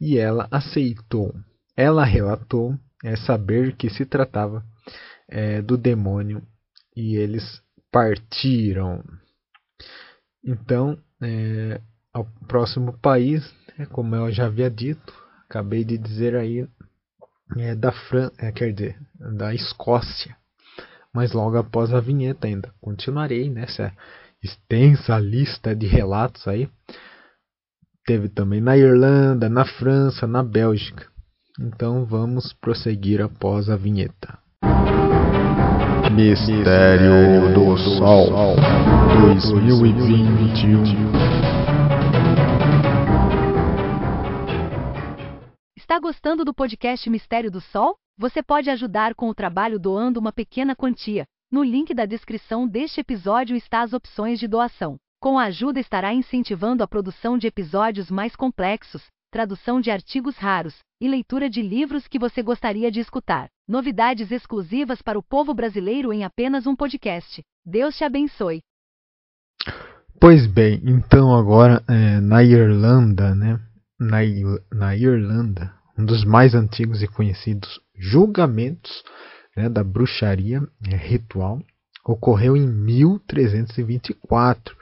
E 0.00 0.18
ela 0.18 0.48
aceitou. 0.50 1.34
Ela 1.76 2.04
relatou 2.04 2.78
é, 3.02 3.16
saber 3.16 3.76
que 3.76 3.90
se 3.90 4.06
tratava 4.06 4.64
é, 5.28 5.60
do 5.60 5.76
demônio 5.76 6.42
e 6.96 7.16
eles 7.16 7.62
partiram. 7.90 9.02
Então, 10.44 10.98
é, 11.22 11.80
ao 12.12 12.24
próximo 12.46 12.98
país, 12.98 13.42
é, 13.78 13.86
como 13.86 14.14
eu 14.14 14.30
já 14.30 14.46
havia 14.46 14.70
dito, 14.70 15.12
acabei 15.48 15.84
de 15.84 15.98
dizer 15.98 16.36
aí 16.36 16.68
é 17.56 17.74
da 17.74 17.92
Fran 17.92 18.30
é, 18.38 18.50
quer 18.50 18.72
dizer, 18.72 18.98
da 19.36 19.54
Escócia. 19.54 20.36
Mas 21.12 21.32
logo 21.32 21.56
após 21.56 21.92
a 21.92 22.00
vinheta 22.00 22.46
ainda 22.46 22.74
continuarei 22.80 23.48
nessa 23.48 23.92
extensa 24.42 25.18
lista 25.18 25.74
de 25.74 25.86
relatos 25.86 26.48
aí. 26.48 26.68
Teve 28.06 28.28
também 28.28 28.60
na 28.60 28.76
Irlanda, 28.76 29.48
na 29.48 29.64
França, 29.64 30.26
na 30.26 30.42
Bélgica. 30.42 31.06
Então 31.60 32.04
vamos 32.04 32.52
prosseguir 32.52 33.22
após 33.22 33.70
a 33.70 33.76
vinheta. 33.76 34.36
Mistério 36.12 37.54
do 37.54 37.78
Sol 37.78 38.56
2021 39.22 40.82
Está 45.76 46.00
gostando 46.00 46.44
do 46.44 46.52
podcast 46.52 47.08
Mistério 47.08 47.52
do 47.52 47.60
Sol? 47.60 47.94
Você 48.18 48.42
pode 48.42 48.68
ajudar 48.68 49.14
com 49.14 49.28
o 49.28 49.34
trabalho 49.34 49.78
doando 49.78 50.18
uma 50.18 50.32
pequena 50.32 50.74
quantia. 50.74 51.24
No 51.52 51.62
link 51.62 51.94
da 51.94 52.04
descrição 52.04 52.66
deste 52.66 53.00
episódio 53.00 53.54
está 53.54 53.82
as 53.82 53.92
opções 53.92 54.40
de 54.40 54.48
doação. 54.48 54.96
Com 55.20 55.38
a 55.38 55.44
ajuda 55.44 55.78
estará 55.78 56.12
incentivando 56.12 56.82
a 56.82 56.88
produção 56.88 57.38
de 57.38 57.46
episódios 57.46 58.10
mais 58.10 58.34
complexos, 58.34 59.06
tradução 59.34 59.80
de 59.80 59.90
artigos 59.90 60.36
raros 60.36 60.78
e 61.00 61.08
leitura 61.08 61.50
de 61.50 61.60
livros 61.60 62.06
que 62.06 62.20
você 62.20 62.40
gostaria 62.40 62.88
de 62.88 63.00
escutar. 63.00 63.48
Novidades 63.66 64.30
exclusivas 64.30 65.02
para 65.02 65.18
o 65.18 65.22
povo 65.24 65.52
brasileiro 65.52 66.12
em 66.12 66.22
apenas 66.22 66.68
um 66.68 66.76
podcast. 66.76 67.42
Deus 67.66 67.96
te 67.96 68.04
abençoe. 68.04 68.60
Pois 70.20 70.46
bem, 70.46 70.80
então 70.84 71.34
agora 71.34 71.82
é, 71.88 72.20
na 72.20 72.44
Irlanda, 72.44 73.34
né? 73.34 73.58
Na, 73.98 74.18
na 74.72 74.96
Irlanda, 74.96 75.74
um 75.98 76.04
dos 76.04 76.24
mais 76.24 76.54
antigos 76.54 77.02
e 77.02 77.08
conhecidos 77.08 77.80
julgamentos 77.98 79.02
né, 79.56 79.68
da 79.68 79.82
bruxaria 79.82 80.62
é, 80.86 80.94
ritual 80.94 81.60
ocorreu 82.06 82.56
em 82.56 82.68
1324, 82.68 84.76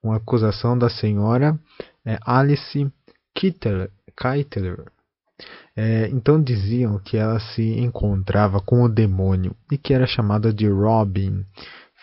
com 0.00 0.12
a 0.12 0.16
acusação 0.16 0.76
da 0.76 0.90
senhora 0.90 1.56
é, 2.04 2.18
Alice 2.26 2.90
Kittler. 3.34 3.90
É, 5.74 6.08
então 6.08 6.42
diziam 6.42 6.98
que 6.98 7.16
ela 7.16 7.40
se 7.40 7.62
encontrava 7.62 8.60
com 8.60 8.82
o 8.82 8.88
demônio 8.88 9.56
e 9.70 9.78
que 9.78 9.94
era 9.94 10.06
chamada 10.06 10.52
de 10.52 10.68
Robin, 10.68 11.44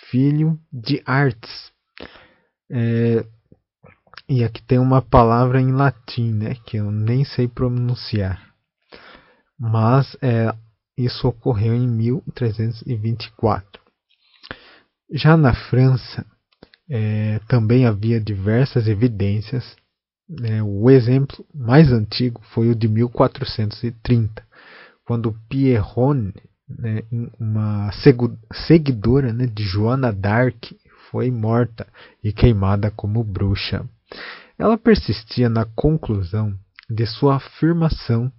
filho 0.10 0.60
de 0.72 1.02
Artes. 1.06 1.72
É, 2.72 3.26
e 4.28 4.44
aqui 4.44 4.62
tem 4.64 4.80
uma 4.80 5.02
palavra 5.02 5.62
em 5.62 5.72
latim, 5.72 6.32
né, 6.32 6.56
que 6.66 6.78
eu 6.78 6.92
nem 6.92 7.24
sei 7.24 7.48
pronunciar. 7.48 8.54
Mas 9.58 10.16
é, 10.22 10.54
isso 10.98 11.28
ocorreu 11.28 11.74
em 11.74 11.88
1324. 11.88 13.82
Já 15.12 15.36
na 15.36 15.54
França, 15.54 16.26
é, 16.90 17.40
também 17.48 17.86
havia 17.86 18.20
diversas 18.20 18.88
evidências. 18.88 19.76
É, 20.44 20.62
o 20.62 20.90
exemplo 20.90 21.44
mais 21.54 21.92
antigo 21.92 22.42
foi 22.54 22.70
o 22.70 22.76
de 22.76 22.88
1430, 22.88 24.44
quando 25.04 25.36
Pierron, 25.50 26.32
né, 26.68 27.02
uma 27.40 27.90
seguidora 28.68 29.34
né, 29.34 29.48
de 29.48 29.64
Joana 29.64 30.14
d'Arc, 30.14 30.78
foi 31.10 31.32
morta 31.32 31.88
e 32.24 32.32
queimada 32.32 32.92
como 32.92 33.24
bruxa. 33.24 33.84
Ela 34.58 34.78
persistia 34.78 35.50
na 35.50 35.66
conclusão 35.66 36.56
de 36.88 37.08
sua 37.08 37.38
afirmação, 37.38 38.32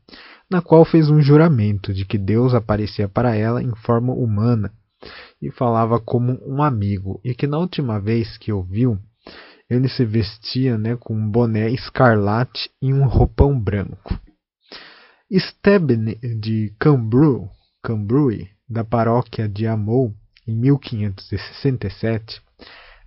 na 0.48 0.62
qual 0.62 0.84
fez 0.84 1.10
um 1.10 1.20
juramento 1.20 1.92
de 1.92 2.04
que 2.04 2.18
Deus 2.18 2.54
aparecia 2.54 3.08
para 3.08 3.34
ela 3.34 3.62
em 3.62 3.74
forma 3.74 4.12
humana 4.12 4.72
e 5.42 5.50
falava 5.50 5.98
como 5.98 6.38
um 6.46 6.62
amigo, 6.62 7.20
e 7.24 7.34
que 7.34 7.46
na 7.46 7.58
última 7.58 7.98
vez 7.98 8.36
que 8.36 8.52
o 8.52 8.62
viu, 8.62 8.98
ele 9.70 9.88
se 9.88 10.04
vestia 10.04 10.76
né, 10.76 10.96
com 10.96 11.14
um 11.14 11.30
boné 11.30 11.70
escarlate 11.70 12.68
e 12.82 12.92
um 12.92 13.06
roupão 13.06 13.58
branco. 13.58 14.18
Stebne 15.32 16.16
de 16.16 16.74
Cambru, 16.76 17.48
Cambrai, 17.80 18.50
da 18.68 18.84
paróquia 18.84 19.48
de 19.48 19.68
Amou, 19.68 20.12
em 20.46 20.56
1567, 20.56 22.42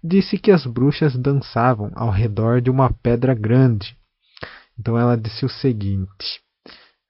disse 0.01 0.38
que 0.38 0.51
as 0.51 0.66
bruxas 0.66 1.18
dançavam 1.18 1.91
ao 1.95 2.09
redor 2.09 2.61
de 2.61 2.70
uma 2.70 2.93
pedra 2.93 3.34
grande. 3.34 3.97
Então 4.80 4.97
ela 4.97 5.18
disse 5.18 5.45
o 5.45 5.49
seguinte: 5.49 6.41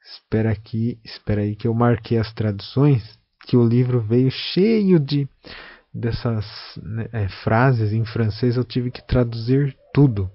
Espera 0.03 0.51
aqui, 0.51 0.99
espera 1.05 1.41
aí 1.41 1.55
que 1.55 1.67
eu 1.67 1.73
marquei 1.75 2.17
as 2.17 2.33
traduções, 2.33 3.03
que 3.45 3.55
o 3.55 3.63
livro 3.63 4.01
veio 4.01 4.31
cheio 4.31 4.99
de 4.99 5.27
dessas 5.93 6.45
né, 6.81 7.07
é, 7.11 7.27
frases 7.43 7.93
em 7.93 8.03
francês, 8.03 8.57
eu 8.57 8.63
tive 8.63 8.89
que 8.89 9.05
traduzir 9.05 9.77
tudo. 9.93 10.29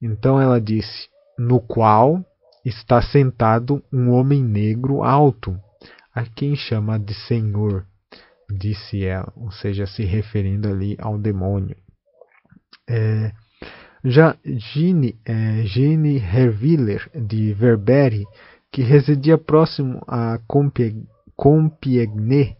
Então 0.00 0.40
ela 0.40 0.60
disse: 0.60 1.08
no 1.38 1.60
qual 1.60 2.24
está 2.64 3.02
sentado 3.02 3.82
um 3.92 4.10
homem 4.10 4.42
negro 4.42 5.02
alto, 5.02 5.58
a 6.14 6.24
quem 6.24 6.56
chama 6.56 6.98
de 6.98 7.14
Senhor 7.14 7.86
disse 8.50 9.04
ela, 9.04 9.30
ou 9.36 9.50
seja, 9.50 9.86
se 9.86 10.04
referindo 10.04 10.68
ali 10.68 10.96
ao 10.98 11.18
demônio. 11.18 11.76
É, 12.88 13.32
já 14.02 14.36
Jeanne, 14.44 15.18
é, 15.24 15.62
Jeanne 15.64 16.16
Herviller 16.16 17.10
de 17.14 17.52
Verberie, 17.52 18.24
que 18.72 18.82
residia 18.82 19.36
próximo 19.36 20.02
a 20.06 20.38
Compiègne 21.36 22.56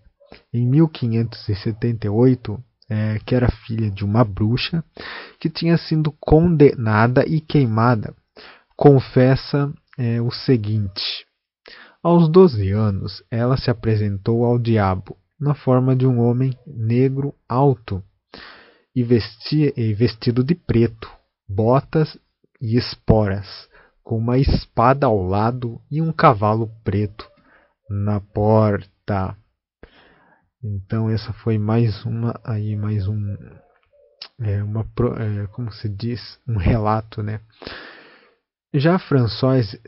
em 0.52 0.66
1578, 0.66 2.62
é, 2.90 3.18
que 3.24 3.34
era 3.34 3.50
filha 3.66 3.90
de 3.90 4.04
uma 4.04 4.24
bruxa 4.24 4.82
que 5.38 5.50
tinha 5.50 5.76
sido 5.76 6.12
condenada 6.18 7.24
e 7.26 7.40
queimada, 7.40 8.14
confessa 8.76 9.72
é, 9.98 10.20
o 10.20 10.30
seguinte: 10.30 11.26
Aos 12.02 12.28
12 12.28 12.70
anos, 12.70 13.22
ela 13.30 13.56
se 13.56 13.70
apresentou 13.70 14.44
ao 14.44 14.58
diabo 14.58 15.16
na 15.38 15.54
forma 15.54 15.94
de 15.94 16.06
um 16.06 16.20
homem 16.20 16.56
negro 16.66 17.34
alto 17.48 18.02
e, 18.94 19.02
vestia, 19.04 19.72
e 19.76 19.92
vestido 19.94 20.42
de 20.42 20.54
preto, 20.54 21.08
botas 21.48 22.18
e 22.60 22.76
esporas, 22.76 23.68
com 24.02 24.16
uma 24.16 24.38
espada 24.38 25.06
ao 25.06 25.22
lado 25.22 25.80
e 25.90 26.02
um 26.02 26.12
cavalo 26.12 26.70
preto 26.82 27.28
na 27.88 28.20
porta. 28.20 29.36
Então 30.62 31.08
essa 31.08 31.32
foi 31.32 31.58
mais 31.58 32.04
uma 32.04 32.38
aí 32.44 32.76
mais 32.76 33.06
um 33.06 33.36
é, 34.40 34.62
uma 34.62 34.80
é, 34.80 35.46
como 35.48 35.72
se 35.72 35.88
diz 35.88 36.38
um 36.46 36.56
relato, 36.56 37.22
né? 37.22 37.40
Já 38.74 38.98
François 38.98 39.80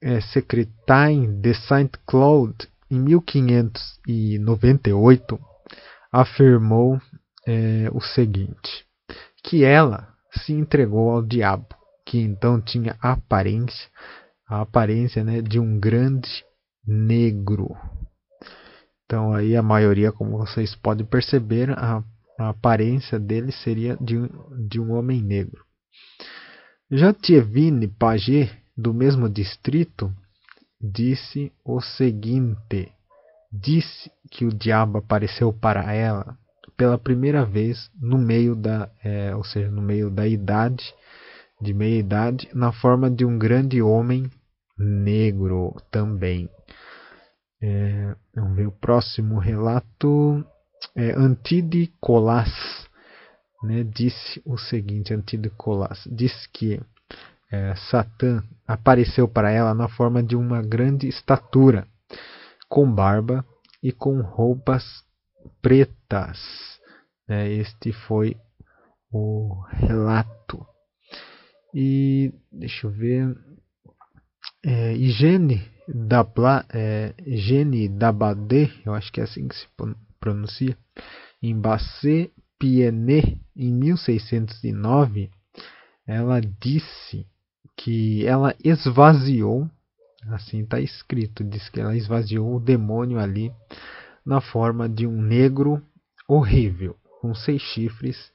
é, 0.00 0.20
Secretain 0.20 1.40
de 1.40 1.54
Saint-Claude 1.54 2.68
em 2.90 2.98
1598 3.00 5.40
afirmou 6.12 7.00
é, 7.46 7.88
o 7.92 8.00
seguinte, 8.00 8.84
que 9.44 9.64
ela 9.64 10.08
se 10.32 10.52
entregou 10.52 11.10
ao 11.10 11.22
diabo, 11.22 11.68
que 12.04 12.18
então 12.18 12.60
tinha 12.60 12.96
a 13.00 13.12
aparência, 13.12 13.88
a 14.48 14.62
aparência 14.62 15.22
né, 15.24 15.40
de 15.40 15.58
um 15.58 15.78
grande 15.78 16.44
negro. 16.86 17.74
Então 19.06 19.32
aí 19.32 19.56
a 19.56 19.62
maioria, 19.62 20.12
como 20.12 20.36
vocês 20.36 20.74
podem 20.74 21.06
perceber, 21.06 21.70
a, 21.70 22.02
a 22.38 22.48
aparência 22.50 23.18
dele 23.18 23.52
seria 23.52 23.96
de, 24.00 24.16
de 24.68 24.80
um 24.80 24.92
homem 24.92 25.22
negro. 25.22 25.64
Já 26.90 27.12
Tievine 27.12 27.88
Paget, 27.88 28.52
do 28.76 28.92
mesmo 28.92 29.28
distrito, 29.28 30.12
disse 30.80 31.52
o 31.64 31.80
seguinte: 31.80 32.92
disse 33.52 34.10
que 34.30 34.44
o 34.44 34.52
diabo 34.52 34.98
apareceu 34.98 35.52
para 35.52 35.92
ela 35.92 36.36
pela 36.76 36.98
primeira 36.98 37.44
vez 37.44 37.90
no 37.98 38.18
meio 38.18 38.54
da, 38.54 38.90
é, 39.02 39.34
ou 39.34 39.42
seja, 39.44 39.70
no 39.70 39.80
meio 39.80 40.10
da 40.10 40.26
idade, 40.26 40.94
de 41.60 41.72
meia 41.72 41.98
idade, 41.98 42.48
na 42.52 42.70
forma 42.70 43.10
de 43.10 43.24
um 43.24 43.38
grande 43.38 43.80
homem 43.80 44.30
negro 44.78 45.74
também. 45.90 46.50
É, 47.62 48.14
vamos 48.34 48.56
ver 48.56 48.66
o 48.66 48.72
próximo 48.72 49.38
relato. 49.38 50.44
É, 50.94 51.12
Antide 51.12 51.92
Colas 52.00 52.50
né, 53.62 53.82
disse 53.84 54.40
o 54.44 54.56
seguinte: 54.58 55.14
Antide 55.14 55.50
Colas 55.50 56.06
disse 56.10 56.48
que 56.52 56.80
é, 57.50 57.74
Satã 57.90 58.42
apareceu 58.66 59.28
para 59.28 59.50
ela 59.50 59.74
na 59.74 59.88
forma 59.88 60.22
de 60.22 60.36
uma 60.36 60.62
grande 60.62 61.08
estatura, 61.08 61.86
com 62.68 62.90
barba 62.90 63.44
e 63.82 63.92
com 63.92 64.20
roupas 64.20 64.84
pretas. 65.62 66.38
É, 67.28 67.48
este 67.52 67.92
foi 67.92 68.36
o 69.12 69.62
relato. 69.70 70.64
E 71.74 72.32
deixa 72.52 72.86
eu 72.86 72.90
ver. 72.90 73.36
É, 74.64 74.94
higiene 74.94 75.75
da 75.88 76.26
é, 76.72 77.14
Gene 77.24 77.88
Dabadé, 77.88 78.70
eu 78.84 78.94
acho 78.94 79.12
que 79.12 79.20
é 79.20 79.24
assim 79.24 79.46
que 79.46 79.54
se 79.54 79.66
pronuncia, 80.18 80.76
em 81.42 81.58
Bassé 81.58 82.30
Piené, 82.58 83.38
em 83.54 83.72
1609, 83.72 85.30
ela 86.06 86.40
disse 86.40 87.26
que 87.76 88.24
ela 88.26 88.54
esvaziou, 88.64 89.68
assim 90.28 90.62
está 90.62 90.80
escrito, 90.80 91.44
diz 91.44 91.68
que 91.68 91.80
ela 91.80 91.96
esvaziou 91.96 92.56
o 92.56 92.60
demônio 92.60 93.18
ali 93.18 93.52
na 94.24 94.40
forma 94.40 94.88
de 94.88 95.06
um 95.06 95.20
negro 95.20 95.82
horrível, 96.26 96.96
com 97.20 97.34
seis 97.34 97.62
chifres 97.62 98.32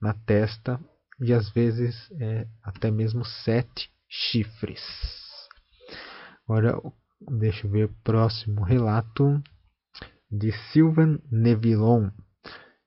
na 0.00 0.12
testa 0.12 0.80
e 1.20 1.32
às 1.32 1.48
vezes 1.50 2.10
é, 2.18 2.46
até 2.62 2.90
mesmo 2.90 3.24
sete 3.24 3.90
chifres. 4.08 4.80
Agora, 6.50 6.82
deixa 7.38 7.64
eu 7.64 7.70
ver 7.70 7.84
o 7.84 7.94
próximo 8.02 8.64
relato 8.64 9.40
de 10.28 10.50
Sylvain 10.50 11.20
Nevillon, 11.30 12.10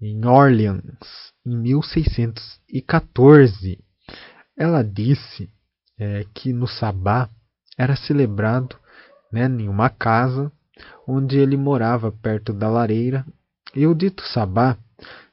em 0.01 0.25
Orleans, 0.25 1.31
em 1.45 1.61
1614. 1.61 3.81
Ela 4.57 4.83
disse 4.83 5.49
é, 5.97 6.25
que 6.33 6.51
no 6.51 6.67
sabá 6.67 7.29
era 7.77 7.95
celebrado 7.95 8.75
né, 9.31 9.45
em 9.45 9.69
uma 9.69 9.89
casa 9.89 10.51
onde 11.07 11.37
ele 11.37 11.55
morava 11.55 12.11
perto 12.11 12.51
da 12.51 12.69
lareira, 12.69 13.25
e 13.73 13.87
o 13.87 13.95
dito 13.95 14.27
sabá 14.27 14.77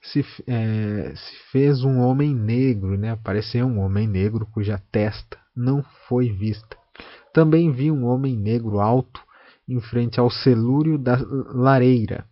se, 0.00 0.24
é, 0.46 1.12
se 1.16 1.36
fez 1.50 1.82
um 1.82 1.98
homem 1.98 2.32
negro, 2.32 2.96
né? 2.96 3.10
apareceu 3.10 3.66
um 3.66 3.80
homem 3.80 4.06
negro 4.06 4.46
cuja 4.52 4.80
testa 4.92 5.36
não 5.52 5.82
foi 6.06 6.30
vista. 6.30 6.79
Também 7.32 7.70
vi 7.70 7.90
um 7.90 8.06
homem 8.06 8.36
negro 8.36 8.80
alto 8.80 9.20
em 9.68 9.80
frente 9.80 10.18
ao 10.18 10.30
celúrio 10.30 10.98
da 10.98 11.16
lareira. 11.54 12.26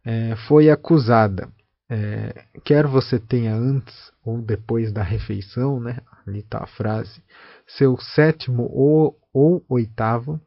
é, 0.05 0.35
foi 0.49 0.71
acusada 0.71 1.49
é, 1.89 2.45
quer 2.65 2.87
você 2.87 3.19
tenha 3.19 3.55
antes 3.55 4.13
ou 4.25 4.43
depois 4.43 4.93
da 4.93 5.03
refeição, 5.03 5.79
né? 5.81 5.99
ali 6.27 6.41
está 6.41 6.65
a 6.65 6.67
frase, 6.67 7.23
seu 7.67 7.97
sétimo 7.99 8.69
ou, 8.73 9.17
ou 9.33 9.65
oitavo, 9.69 10.41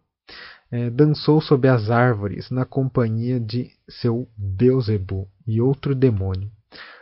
é, 0.72 0.90
dançou 0.90 1.42
sob 1.42 1.68
as 1.68 1.90
árvores 1.90 2.52
na 2.52 2.66
companhia 2.66 3.40
de 3.40 3.72
seu 3.90 4.28
Beuzebu 4.38 5.28
e 5.48 5.62
outro 5.62 5.96
demônio. 5.96 6.52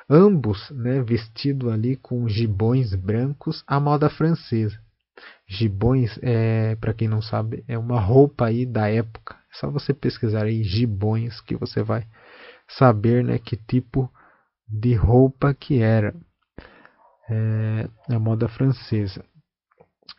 Ambos 0.10 0.70
né, 0.72 1.02
vestidos 1.02 1.70
ali 1.70 1.98
com 1.98 2.30
gibões 2.30 2.94
brancos 2.96 3.64
à 3.68 3.80
moda 3.80 4.10
francesa. 4.10 4.80
Gibões, 5.46 6.18
é, 6.22 6.76
para 6.76 6.94
quem 6.94 7.08
não 7.08 7.22
sabe, 7.22 7.64
é 7.68 7.78
uma 7.78 8.00
roupa 8.00 8.46
aí 8.46 8.66
da 8.66 8.88
época. 8.88 9.36
É 9.36 9.60
só 9.60 9.70
você 9.70 9.94
pesquisar 9.94 10.46
aí 10.46 10.64
gibões 10.64 11.42
que 11.42 11.56
você 11.56 11.84
vai 11.84 12.06
saber 12.70 13.24
né, 13.24 13.38
que 13.40 13.58
tipo 13.58 14.10
de 14.68 14.96
roupa 14.96 15.54
que 15.54 15.82
era 15.82 16.14
é, 17.30 17.88
a 18.10 18.20
moda 18.20 18.48
francesa. 18.48 19.24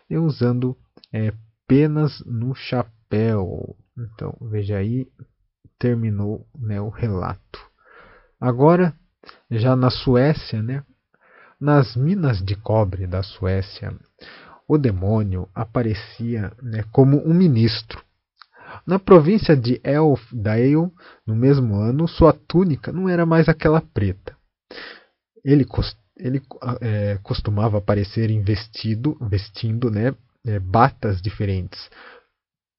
e 0.09 0.17
usando 0.17 0.77
é, 1.11 1.33
penas 1.67 2.23
no 2.25 2.53
chapéu. 2.53 3.75
Então, 3.97 4.35
veja 4.41 4.77
aí, 4.77 5.07
terminou 5.79 6.45
né, 6.57 6.79
o 6.79 6.89
relato. 6.89 7.59
Agora, 8.39 8.93
já 9.49 9.75
na 9.75 9.89
Suécia, 9.89 10.61
né, 10.61 10.83
nas 11.59 11.95
minas 11.95 12.43
de 12.43 12.55
cobre 12.55 13.07
da 13.07 13.23
Suécia, 13.23 13.95
o 14.67 14.77
demônio 14.77 15.47
aparecia 15.53 16.51
né, 16.61 16.83
como 16.91 17.17
um 17.25 17.33
ministro. 17.33 18.03
Na 18.85 18.99
província 18.99 19.55
de 19.55 19.79
Elfdale, 19.83 20.91
no 21.25 21.35
mesmo 21.35 21.75
ano, 21.75 22.07
sua 22.07 22.33
túnica 22.33 22.91
não 22.91 23.07
era 23.07 23.25
mais 23.25 23.47
aquela 23.47 23.81
preta. 23.81 24.35
Ele, 25.43 25.65
ele 26.17 26.41
é, 26.81 27.19
costumava 27.23 27.77
aparecer 27.77 28.29
vestindo 29.21 29.89
né, 29.89 30.13
é, 30.45 30.59
batas 30.59 31.21
diferentes. 31.21 31.89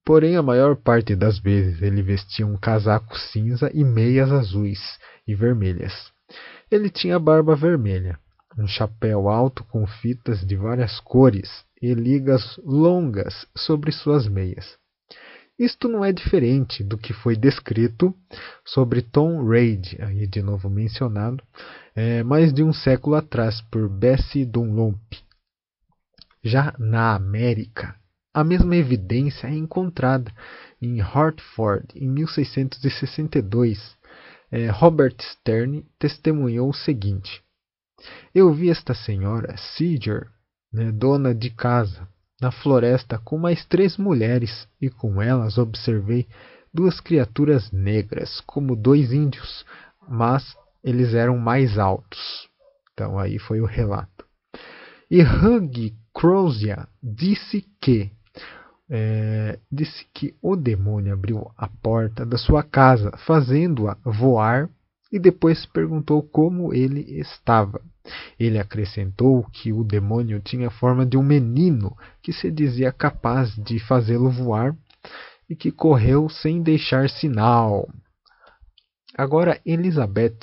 Porém, 0.07 0.37
a 0.37 0.41
maior 0.41 0.77
parte 0.77 1.17
das 1.17 1.37
vezes 1.37 1.81
ele 1.81 2.01
vestia 2.01 2.47
um 2.47 2.55
casaco 2.55 3.19
cinza 3.19 3.69
e 3.73 3.83
meias 3.83 4.31
azuis 4.31 4.97
e 5.27 5.35
vermelhas. 5.35 6.13
Ele 6.71 6.89
tinha 6.89 7.19
barba 7.19 7.57
vermelha, 7.57 8.17
um 8.57 8.65
chapéu 8.65 9.27
alto 9.27 9.65
com 9.65 9.85
fitas 9.85 10.47
de 10.47 10.55
várias 10.55 11.01
cores 11.01 11.65
e 11.81 11.93
ligas 11.93 12.57
longas 12.63 13.45
sobre 13.53 13.91
suas 13.91 14.29
meias. 14.29 14.77
Isto 15.59 15.89
não 15.89 16.05
é 16.05 16.13
diferente 16.13 16.85
do 16.85 16.97
que 16.97 17.11
foi 17.11 17.35
descrito 17.35 18.15
sobre 18.63 19.01
Tom 19.01 19.45
Reid, 19.45 19.97
aí 20.01 20.25
de 20.25 20.41
novo 20.41 20.69
mencionado, 20.69 21.43
é, 21.93 22.23
mais 22.23 22.53
de 22.53 22.63
um 22.63 22.71
século 22.71 23.17
atrás 23.17 23.59
por 23.59 23.89
Bessie 23.89 24.45
Dunlop. 24.45 25.01
Já 26.41 26.73
na 26.79 27.13
América, 27.13 27.93
a 28.37 28.43
mesma 28.43 28.75
evidência 28.75 29.47
é 29.47 29.55
encontrada 29.55 30.31
em 30.79 31.01
Hartford 31.01 31.87
em 31.95 32.07
1662. 32.07 33.97
É, 34.51 34.69
Robert 34.69 35.15
Stern 35.19 35.83
testemunhou 35.97 36.69
o 36.69 36.73
seguinte: 36.73 37.41
Eu 38.35 38.53
vi 38.53 38.69
esta 38.69 38.93
senhora, 38.93 39.57
Seeger, 39.57 40.27
né, 40.71 40.91
dona 40.91 41.33
de 41.33 41.49
casa, 41.49 42.07
na 42.39 42.51
floresta 42.51 43.17
com 43.17 43.39
mais 43.39 43.65
três 43.65 43.97
mulheres, 43.97 44.67
e 44.79 44.87
com 44.87 45.19
elas 45.19 45.57
observei 45.57 46.27
duas 46.71 46.99
criaturas 46.99 47.71
negras, 47.71 48.39
como 48.41 48.75
dois 48.75 49.11
índios, 49.11 49.65
mas 50.07 50.55
eles 50.83 51.15
eram 51.15 51.39
mais 51.39 51.79
altos. 51.79 52.47
Então 52.93 53.17
aí 53.17 53.39
foi 53.39 53.61
o 53.61 53.65
relato. 53.65 54.27
E 55.09 55.23
Hugh 55.23 55.91
Crozier 56.13 56.87
disse 57.01 57.65
que 57.81 58.15
é, 58.89 59.59
disse 59.71 60.05
que 60.13 60.35
o 60.41 60.55
demônio 60.55 61.13
abriu 61.13 61.51
a 61.57 61.67
porta 61.67 62.25
da 62.25 62.37
sua 62.37 62.63
casa, 62.63 63.11
fazendo-a 63.25 63.97
voar, 64.05 64.69
e 65.11 65.19
depois 65.19 65.65
perguntou 65.65 66.21
como 66.21 66.73
ele 66.73 67.01
estava. 67.19 67.81
Ele 68.39 68.59
acrescentou 68.59 69.43
que 69.51 69.71
o 69.71 69.83
demônio 69.83 70.39
tinha 70.39 70.69
forma 70.69 71.05
de 71.05 71.17
um 71.17 71.23
menino 71.23 71.95
que 72.21 72.31
se 72.31 72.51
dizia 72.51 72.91
capaz 72.91 73.53
de 73.55 73.79
fazê-lo 73.79 74.29
voar 74.29 74.75
e 75.49 75.55
que 75.55 75.71
correu 75.71 76.29
sem 76.29 76.61
deixar 76.61 77.09
sinal. 77.09 77.87
Agora, 79.17 79.59
Elizabeth 79.65 80.37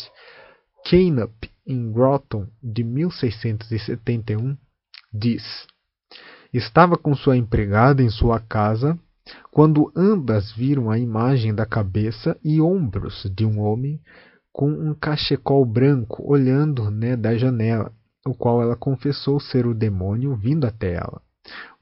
Keynup, 0.84 1.50
em 1.66 1.92
Groton, 1.92 2.46
de 2.62 2.82
1671, 2.82 4.56
diz: 5.12 5.66
Estava 6.54 6.96
com 6.96 7.16
sua 7.16 7.36
empregada 7.36 8.00
em 8.00 8.08
sua 8.08 8.38
casa 8.38 8.96
quando 9.50 9.90
ambas 9.96 10.52
viram 10.52 10.88
a 10.88 10.96
imagem 10.96 11.52
da 11.52 11.66
cabeça 11.66 12.38
e 12.44 12.60
ombros 12.60 13.28
de 13.34 13.44
um 13.44 13.58
homem 13.58 14.00
com 14.52 14.70
um 14.70 14.94
cachecol 14.94 15.64
branco 15.64 16.22
olhando 16.24 16.92
né, 16.92 17.16
da 17.16 17.36
janela, 17.36 17.92
o 18.24 18.32
qual 18.32 18.62
ela 18.62 18.76
confessou 18.76 19.40
ser 19.40 19.66
o 19.66 19.74
demônio 19.74 20.36
vindo 20.36 20.64
até 20.64 20.94
ela. 20.94 21.20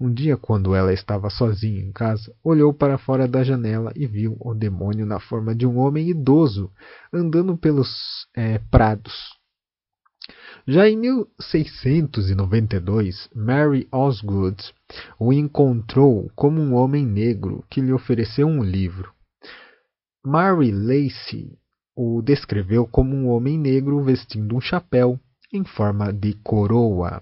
Um 0.01 0.11
dia, 0.11 0.39
quando 0.39 0.75
ela 0.75 0.91
estava 0.95 1.29
sozinha 1.29 1.83
em 1.83 1.93
casa, 1.93 2.35
olhou 2.43 2.73
para 2.73 2.97
fora 2.97 3.29
da 3.29 3.45
janela 3.45 3.93
e 3.95 4.07
viu 4.07 4.39
o 4.41 4.55
demônio 4.55 5.05
na 5.05 5.21
forma 5.21 5.55
de 5.55 5.67
um 5.67 5.77
homem 5.77 6.09
idoso 6.09 6.73
andando 7.13 7.59
pelos 7.59 8.27
é, 8.35 8.59
prados. 8.71 9.42
Já 10.67 10.89
em 10.89 10.97
1692, 10.97 13.29
Mary 13.35 13.87
Osgood 13.91 14.63
o 15.19 15.33
encontrou 15.33 16.31
como 16.37 16.61
um 16.61 16.75
homem 16.75 17.05
negro 17.05 17.65
que 17.69 17.81
lhe 17.81 17.93
ofereceu 17.93 18.47
um 18.47 18.63
livro. 18.63 19.13
Mary 20.25 20.71
Lacey 20.71 21.59
o 21.97 22.23
descreveu 22.23 22.87
como 22.87 23.17
um 23.17 23.29
homem 23.29 23.59
negro 23.59 24.05
vestindo 24.05 24.55
um 24.55 24.61
chapéu 24.61 25.19
em 25.53 25.65
forma 25.65 26.13
de 26.13 26.35
coroa. 26.35 27.21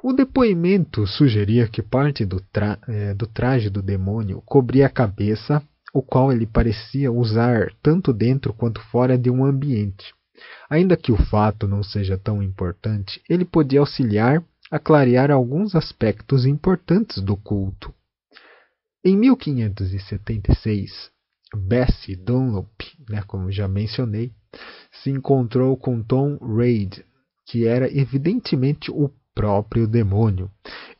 O 0.00 0.12
depoimento 0.12 1.04
sugeria 1.04 1.66
que 1.66 1.82
parte 1.82 2.24
do, 2.24 2.40
tra 2.40 2.78
é, 2.86 3.12
do 3.12 3.26
traje 3.26 3.68
do 3.68 3.82
demônio 3.82 4.40
cobria 4.46 4.86
a 4.86 4.90
cabeça, 4.90 5.60
o 5.92 6.00
qual 6.00 6.32
ele 6.32 6.46
parecia 6.46 7.10
usar 7.10 7.72
tanto 7.82 8.12
dentro 8.12 8.54
quanto 8.54 8.80
fora 8.82 9.18
de 9.18 9.28
um 9.28 9.44
ambiente. 9.44 10.14
Ainda 10.70 10.96
que 10.96 11.10
o 11.10 11.16
fato 11.16 11.66
não 11.66 11.82
seja 11.82 12.18
tão 12.18 12.42
importante, 12.42 13.22
ele 13.28 13.44
podia 13.44 13.80
auxiliar 13.80 14.44
a 14.70 14.78
clarear 14.78 15.30
alguns 15.30 15.74
aspectos 15.74 16.44
importantes 16.44 17.22
do 17.22 17.36
culto. 17.36 17.94
Em 19.02 19.16
1576, 19.16 21.10
Bessie 21.56 22.16
Dunlop, 22.16 22.68
né, 23.08 23.22
como 23.26 23.50
já 23.50 23.66
mencionei, 23.66 24.30
se 25.02 25.10
encontrou 25.10 25.76
com 25.76 26.02
Tom 26.02 26.36
Reid, 26.36 27.02
que 27.46 27.66
era 27.66 27.90
evidentemente 27.90 28.90
o 28.90 29.10
próprio 29.34 29.86
demônio. 29.86 30.50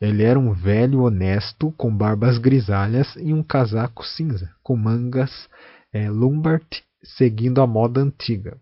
Ele 0.01 0.23
era 0.23 0.39
um 0.39 0.53
velho 0.53 1.01
honesto 1.01 1.71
com 1.73 1.95
barbas 1.95 2.37
grisalhas 2.37 3.15
e 3.17 3.33
um 3.33 3.43
casaco 3.43 4.03
cinza, 4.05 4.49
com 4.63 4.75
mangas 4.75 5.49
é, 5.93 6.09
Lombard 6.09 6.65
seguindo 7.03 7.61
a 7.61 7.67
moda 7.67 8.01
antiga. 8.01 8.57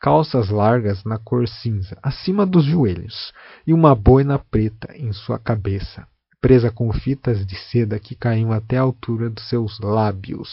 Calças 0.00 0.50
largas 0.50 1.02
na 1.04 1.18
cor 1.18 1.48
cinza, 1.48 1.98
acima 2.02 2.44
dos 2.44 2.64
joelhos, 2.64 3.32
e 3.66 3.72
uma 3.72 3.94
boina 3.94 4.38
preta 4.38 4.94
em 4.96 5.12
sua 5.12 5.38
cabeça, 5.38 6.06
presa 6.40 6.70
com 6.70 6.92
fitas 6.92 7.46
de 7.46 7.56
seda 7.56 7.98
que 7.98 8.14
caíam 8.14 8.52
até 8.52 8.76
a 8.76 8.82
altura 8.82 9.30
dos 9.30 9.48
seus 9.48 9.80
lábios. 9.80 10.50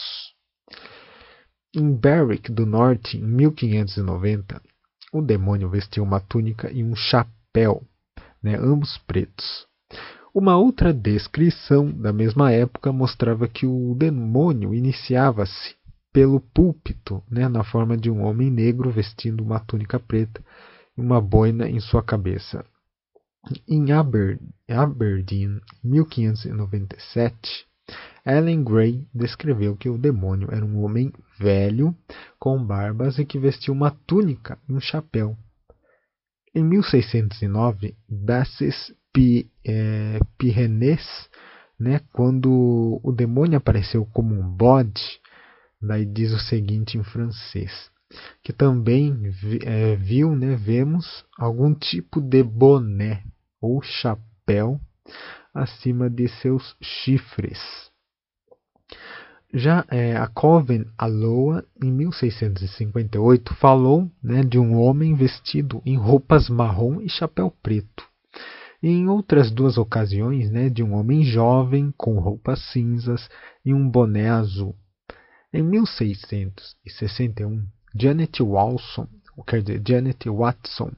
Em 1.74 1.94
Berwick 1.94 2.50
do 2.50 2.64
Norte, 2.64 3.18
em 3.18 3.22
1590, 3.22 4.60
o 5.12 5.20
demônio 5.20 5.68
vestiu 5.68 6.02
uma 6.02 6.18
túnica 6.18 6.70
e 6.70 6.82
um 6.82 6.96
chapéu, 6.96 7.82
né, 8.42 8.56
ambos 8.56 8.96
pretos. 9.06 9.66
Uma 10.34 10.56
outra 10.56 10.94
descrição 10.94 11.90
da 11.90 12.10
mesma 12.10 12.50
época 12.50 12.90
mostrava 12.90 13.46
que 13.46 13.66
o 13.66 13.94
demônio 13.94 14.74
iniciava-se 14.74 15.76
pelo 16.12 16.40
púlpito, 16.40 17.22
né, 17.30 17.48
na 17.48 17.64
forma 17.64 17.96
de 17.96 18.10
um 18.10 18.22
homem 18.22 18.50
negro 18.50 18.90
vestindo 18.90 19.42
uma 19.42 19.58
túnica 19.58 19.98
preta 19.98 20.42
e 20.96 21.00
uma 21.00 21.20
boina 21.20 21.68
em 21.68 21.80
sua 21.80 22.02
cabeça. 22.02 22.64
Em 23.66 23.86
Aberdeen, 23.92 25.60
1597, 25.82 27.66
Ellen 28.24 28.62
Gray 28.62 29.08
descreveu 29.12 29.76
que 29.76 29.88
o 29.88 29.98
demônio 29.98 30.48
era 30.52 30.64
um 30.64 30.84
homem 30.84 31.12
velho, 31.38 31.96
com 32.38 32.62
barbas 32.64 33.18
e 33.18 33.24
que 33.24 33.38
vestia 33.38 33.72
uma 33.72 33.90
túnica 34.06 34.58
e 34.68 34.72
um 34.72 34.80
chapéu. 34.80 35.36
Em 36.54 36.62
1609, 36.62 37.96
Bassis 38.08 38.94
é, 39.66 40.20
Pyrenees, 40.38 41.28
né, 41.78 42.00
quando 42.12 43.00
o 43.02 43.12
demônio 43.12 43.58
apareceu 43.58 44.06
como 44.06 44.34
um 44.34 44.48
bode, 44.48 45.20
daí 45.82 46.06
diz 46.06 46.32
o 46.32 46.38
seguinte 46.38 46.96
em 46.96 47.02
francês, 47.02 47.90
que 48.42 48.52
também 48.52 49.32
é, 49.64 49.96
viu, 49.96 50.36
né, 50.36 50.54
vemos 50.54 51.24
algum 51.36 51.74
tipo 51.74 52.20
de 52.20 52.42
boné 52.42 53.24
ou 53.60 53.82
chapéu 53.82 54.80
acima 55.54 56.08
de 56.08 56.28
seus 56.28 56.76
chifres. 56.80 57.60
Já 59.54 59.84
é, 59.90 60.16
a 60.16 60.26
Coven 60.28 60.86
Aloa, 60.96 61.62
em 61.82 61.92
1658, 61.92 63.54
falou 63.56 64.10
né, 64.22 64.42
de 64.42 64.58
um 64.58 64.80
homem 64.80 65.14
vestido 65.14 65.82
em 65.84 65.94
roupas 65.94 66.48
marrom 66.48 67.02
e 67.02 67.08
chapéu 67.10 67.52
preto. 67.62 68.02
E 68.82 68.88
em 68.88 69.08
outras 69.08 69.50
duas 69.50 69.76
ocasiões, 69.76 70.50
né, 70.50 70.70
de 70.70 70.82
um 70.82 70.94
homem 70.94 71.22
jovem 71.22 71.92
com 71.98 72.18
roupas 72.18 72.60
cinzas 72.72 73.28
e 73.62 73.74
um 73.74 73.86
boné 73.86 74.30
azul. 74.30 74.74
Em 75.54 75.62
1661, 75.62 77.66
Janet 77.94 78.42
Walson, 78.42 79.06
quer 79.46 79.62
dizer, 79.62 79.82
Janet 79.86 80.30
Watson, 80.30 80.92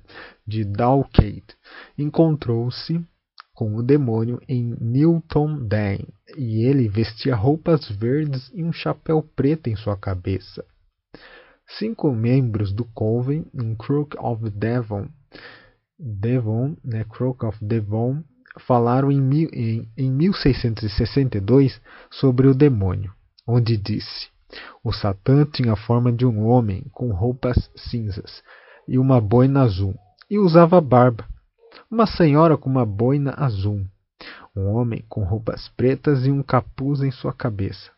de 0.46 0.64
Dalkeith, 0.64 1.56
encontrou-se 1.98 3.04
com 3.52 3.74
o 3.74 3.82
demônio 3.82 4.40
em 4.48 4.76
Newton 4.80 5.66
Dane, 5.66 6.06
e 6.36 6.64
ele 6.64 6.88
vestia 6.88 7.34
roupas 7.34 7.88
verdes 7.88 8.48
e 8.54 8.62
um 8.62 8.72
chapéu 8.72 9.20
preto 9.22 9.66
em 9.68 9.74
sua 9.74 9.96
cabeça. 9.96 10.64
Cinco 11.78 12.12
membros 12.12 12.72
do 12.72 12.84
Coven 12.84 13.46
em 13.54 13.74
Crook 13.74 14.16
of 14.18 14.50
Devon, 14.50 15.08
Devon, 15.98 16.76
né, 16.84 17.02
Crook 17.04 17.44
of 17.44 17.58
Devon, 17.64 18.22
falaram 18.60 19.10
em, 19.10 19.48
em, 19.52 19.88
em 19.96 20.12
1662 20.12 21.80
sobre 22.08 22.46
o 22.46 22.54
demônio, 22.54 23.12
onde 23.46 23.76
disse: 23.76 24.32
O 24.82 24.92
Satã 24.92 25.44
tinha 25.44 25.72
a 25.72 25.76
forma 25.76 26.12
de 26.12 26.26
um 26.26 26.46
homem 26.46 26.84
com 26.92 27.12
roupas 27.12 27.70
cinzas 27.76 28.42
e 28.86 28.98
uma 28.98 29.20
boina 29.20 29.62
azul, 29.62 29.94
e 30.30 30.38
usava 30.38 30.80
barba 30.80 31.26
uma 31.90 32.06
senhora 32.06 32.56
com 32.56 32.68
uma 32.68 32.84
boina 32.84 33.34
azul, 33.36 33.84
um 34.56 34.66
homem 34.66 35.04
com 35.08 35.22
roupas 35.22 35.68
pretas 35.76 36.26
e 36.26 36.30
um 36.30 36.42
capuz 36.42 37.02
em 37.02 37.10
sua 37.10 37.32
cabeça. 37.32 37.90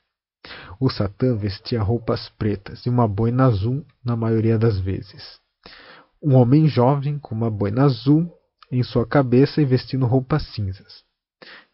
O 0.79 0.91
Satã 0.91 1.35
vestia 1.35 1.83
roupas 1.83 2.29
pretas 2.39 2.85
e 2.85 2.91
uma 2.91 3.09
boina 3.09 3.47
azul 3.47 3.85
na 4.05 4.15
maioria 4.15 4.59
das 4.59 4.79
vezes. 4.79 5.41
Um 6.23 6.35
homem 6.35 6.69
jovem 6.69 7.19
com 7.19 7.35
uma 7.35 7.51
boina 7.51 7.85
azul 7.85 8.31
em 8.71 8.83
sua 8.83 9.07
cabeça 9.07 9.61
e 9.61 9.65
vestindo 9.65 10.07
roupas 10.07 10.43
cinzas. 10.55 11.06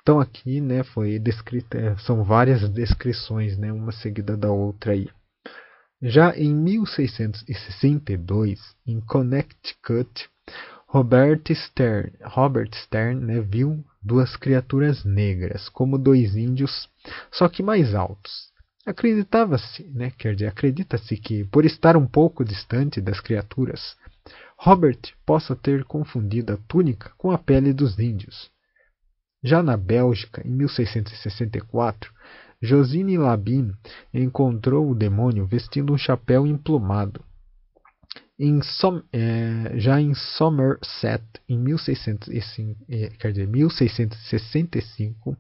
Então 0.03 0.19
aqui, 0.19 0.61
né, 0.61 0.83
foi 0.83 1.21
descrita, 1.21 1.79
é, 1.79 1.97
são 1.99 2.25
várias 2.25 2.69
descrições, 2.69 3.57
né, 3.57 3.73
uma 3.73 3.93
seguida 3.93 4.37
da 4.37 4.51
outra 4.51 4.91
aí. 4.93 5.09
Já 6.03 6.37
em 6.37 6.53
1662, 6.53 8.59
em 8.85 9.01
Connecticut, 9.01 10.29
Robert 10.89 11.45
Stern, 11.55 12.13
Robert 12.25 12.75
Stern 12.75 13.25
né, 13.25 13.41
viu 13.41 13.85
duas 14.03 14.37
criaturas 14.37 15.05
negras, 15.05 15.69
como 15.69 15.97
dois 15.97 16.35
índios, 16.35 16.89
só 17.31 17.49
que 17.49 17.63
mais 17.63 17.95
altos. 17.95 18.51
Acreditava-se, 18.85 19.85
né, 19.95 20.11
quer 20.19 20.35
dizer, 20.35 20.49
acredita-se 20.49 21.17
que, 21.17 21.45
por 21.45 21.65
estar 21.65 21.97
um 21.97 22.09
pouco 22.09 22.45
distante 22.45 23.01
das 23.01 23.21
criaturas, 23.21 23.97
Robert 24.59 24.99
possa 25.25 25.55
ter 25.55 25.85
confundido 25.85 26.55
a 26.55 26.57
túnica 26.57 27.13
com 27.17 27.31
a 27.31 27.39
pele 27.39 27.73
dos 27.73 27.97
índios. 28.01 28.51
Já 29.43 29.63
na 29.63 29.77
Bélgica, 29.77 30.47
em 30.47 30.51
1664, 30.51 32.13
Josine 32.61 33.19
Labine 33.19 33.75
encontrou 34.15 34.89
o 34.89 34.95
demônio 34.95 35.45
vestindo 35.47 35.93
um 35.93 35.99
chapéu 35.99 36.47
emplumado. 36.47 37.25
Em 38.39 38.63
Som, 38.63 39.03
é, 39.13 39.73
já 39.79 40.01
em 40.01 40.15
Somerset, 40.15 41.25
em 41.49 41.59
1605, 41.59 42.85
é, 42.89 43.09
dizer, 43.31 43.49
1665, 43.49 45.37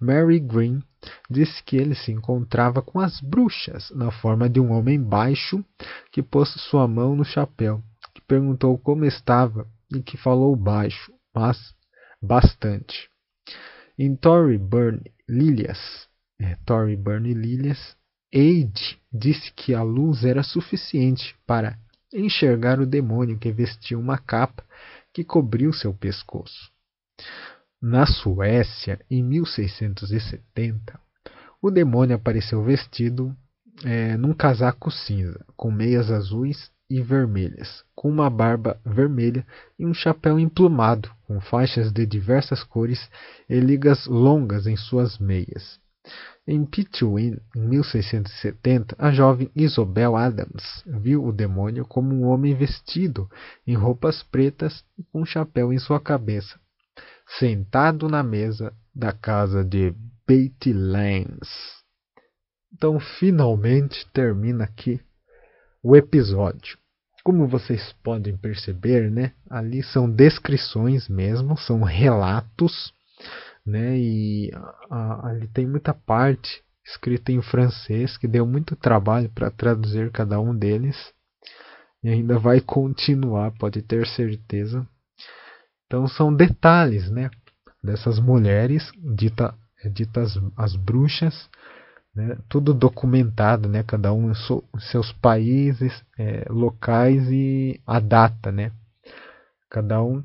Mary 0.00 0.40
Green 0.40 0.82
disse 1.30 1.62
que 1.62 1.76
ele 1.76 1.94
se 1.94 2.10
encontrava 2.10 2.80
com 2.80 3.00
as 3.00 3.20
bruxas 3.20 3.90
na 3.90 4.10
forma 4.10 4.48
de 4.48 4.58
um 4.60 4.72
homem 4.72 4.98
baixo 5.00 5.62
que 6.10 6.22
pôs 6.22 6.48
sua 6.48 6.88
mão 6.88 7.14
no 7.14 7.24
chapéu, 7.24 7.82
que 8.14 8.22
perguntou 8.22 8.78
como 8.78 9.04
estava 9.04 9.66
e 9.94 10.00
que 10.02 10.16
falou 10.16 10.56
baixo, 10.56 11.12
mas 11.34 11.74
bastante. 12.20 13.11
Em 13.98 14.16
Tory 14.16 14.58
Burn 14.58 15.00
Lilias, 15.28 16.08
é, 16.40 16.56
Lilias, 17.20 17.96
Aide 18.34 18.98
disse 19.12 19.52
que 19.52 19.74
a 19.74 19.82
luz 19.82 20.24
era 20.24 20.42
suficiente 20.42 21.36
para 21.46 21.78
enxergar 22.12 22.80
o 22.80 22.86
demônio 22.86 23.38
que 23.38 23.52
vestia 23.52 23.98
uma 23.98 24.18
capa 24.18 24.64
que 25.12 25.22
cobriu 25.22 25.72
seu 25.72 25.92
pescoço. 25.92 26.70
Na 27.80 28.06
Suécia, 28.06 29.00
em 29.10 29.22
1670, 29.22 30.98
o 31.60 31.70
demônio 31.70 32.16
apareceu 32.16 32.62
vestido 32.62 33.36
é, 33.84 34.16
num 34.16 34.32
casaco 34.32 34.90
cinza, 34.90 35.44
com 35.56 35.70
meias 35.70 36.10
azuis 36.10 36.70
e 36.92 37.00
vermelhas, 37.00 37.82
com 37.94 38.10
uma 38.10 38.28
barba 38.28 38.78
vermelha 38.84 39.46
e 39.78 39.86
um 39.86 39.94
chapéu 39.94 40.38
emplumado, 40.38 41.10
com 41.26 41.40
faixas 41.40 41.90
de 41.90 42.04
diversas 42.04 42.62
cores 42.62 43.08
e 43.48 43.58
ligas 43.58 44.06
longas 44.06 44.66
em 44.66 44.76
suas 44.76 45.18
meias. 45.18 45.80
Em 46.46 46.66
Pitwin, 46.66 47.38
em 47.56 47.60
1670, 47.60 48.94
a 48.98 49.10
jovem 49.10 49.50
Isobel 49.56 50.16
Adams 50.16 50.82
viu 50.84 51.24
o 51.24 51.32
demônio 51.32 51.86
como 51.86 52.14
um 52.14 52.24
homem 52.24 52.54
vestido 52.54 53.26
em 53.66 53.74
roupas 53.74 54.22
pretas 54.24 54.84
e 54.98 55.02
com 55.04 55.22
um 55.22 55.24
chapéu 55.24 55.72
em 55.72 55.78
sua 55.78 55.98
cabeça, 55.98 56.60
sentado 57.38 58.06
na 58.06 58.22
mesa 58.22 58.74
da 58.94 59.12
casa 59.12 59.64
de 59.64 59.94
Betty 60.26 60.74
Lance. 60.74 61.72
Então, 62.70 63.00
finalmente 63.00 64.06
termina 64.12 64.64
aqui 64.64 65.00
o 65.82 65.96
episódio. 65.96 66.81
Como 67.24 67.46
vocês 67.46 67.94
podem 68.02 68.36
perceber, 68.36 69.10
né, 69.10 69.32
ali 69.48 69.82
são 69.82 70.10
descrições 70.10 71.08
mesmo, 71.08 71.56
são 71.56 71.82
relatos 71.82 72.92
né? 73.66 73.98
E 73.98 74.50
a, 74.90 75.28
ali 75.28 75.48
tem 75.48 75.66
muita 75.66 75.94
parte 75.94 76.62
escrita 76.84 77.30
em 77.30 77.40
francês 77.40 78.16
que 78.16 78.26
deu 78.26 78.44
muito 78.44 78.74
trabalho 78.74 79.30
para 79.30 79.50
traduzir 79.50 80.10
cada 80.10 80.40
um 80.40 80.54
deles 80.54 80.96
e 82.02 82.08
ainda 82.08 82.38
vai 82.38 82.60
continuar, 82.60 83.52
pode 83.52 83.80
ter 83.82 84.06
certeza. 84.08 84.86
Então 85.86 86.08
são 86.08 86.34
detalhes, 86.34 87.08
né? 87.10 87.30
Dessas 87.82 88.18
mulheres 88.18 88.90
dita, 89.14 89.54
ditas 89.92 90.36
as 90.56 90.74
bruxas, 90.74 91.48
né? 92.14 92.36
Tudo 92.48 92.74
documentado, 92.74 93.68
né? 93.68 93.82
Cada 93.82 94.12
um 94.12 94.30
em 94.30 94.80
seus 94.90 95.12
países, 95.12 95.92
é, 96.18 96.44
locais 96.50 97.30
e 97.30 97.80
a 97.86 97.98
data, 98.00 98.52
né? 98.52 98.72
Cada 99.70 100.02
um 100.02 100.22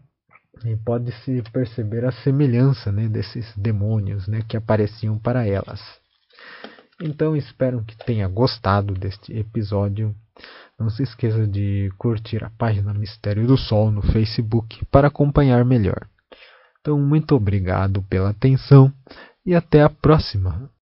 pode-se 0.83 1.43
perceber 1.53 2.03
a 2.03 2.11
semelhança 2.11 2.91
né, 2.91 3.07
desses 3.07 3.45
demônios 3.55 4.27
né, 4.27 4.41
que 4.47 4.57
apareciam 4.57 5.17
para 5.17 5.45
elas. 5.45 5.79
Então 6.99 7.35
espero 7.35 7.83
que 7.83 7.95
tenha 8.05 8.27
gostado 8.27 8.93
deste 8.93 9.31
episódio. 9.37 10.15
Não 10.79 10.89
se 10.89 11.03
esqueça 11.03 11.45
de 11.47 11.91
curtir 11.97 12.43
a 12.43 12.49
página 12.49 12.93
Mistério 12.93 13.45
do 13.45 13.57
Sol 13.57 13.91
no 13.91 14.01
Facebook 14.01 14.83
para 14.85 15.07
acompanhar 15.07 15.63
melhor. 15.63 16.07
Então, 16.81 16.99
muito 16.99 17.35
obrigado 17.35 18.01
pela 18.03 18.29
atenção 18.29 18.93
e 19.45 19.53
até 19.53 19.81
a 19.81 19.89
próxima. 19.89 20.69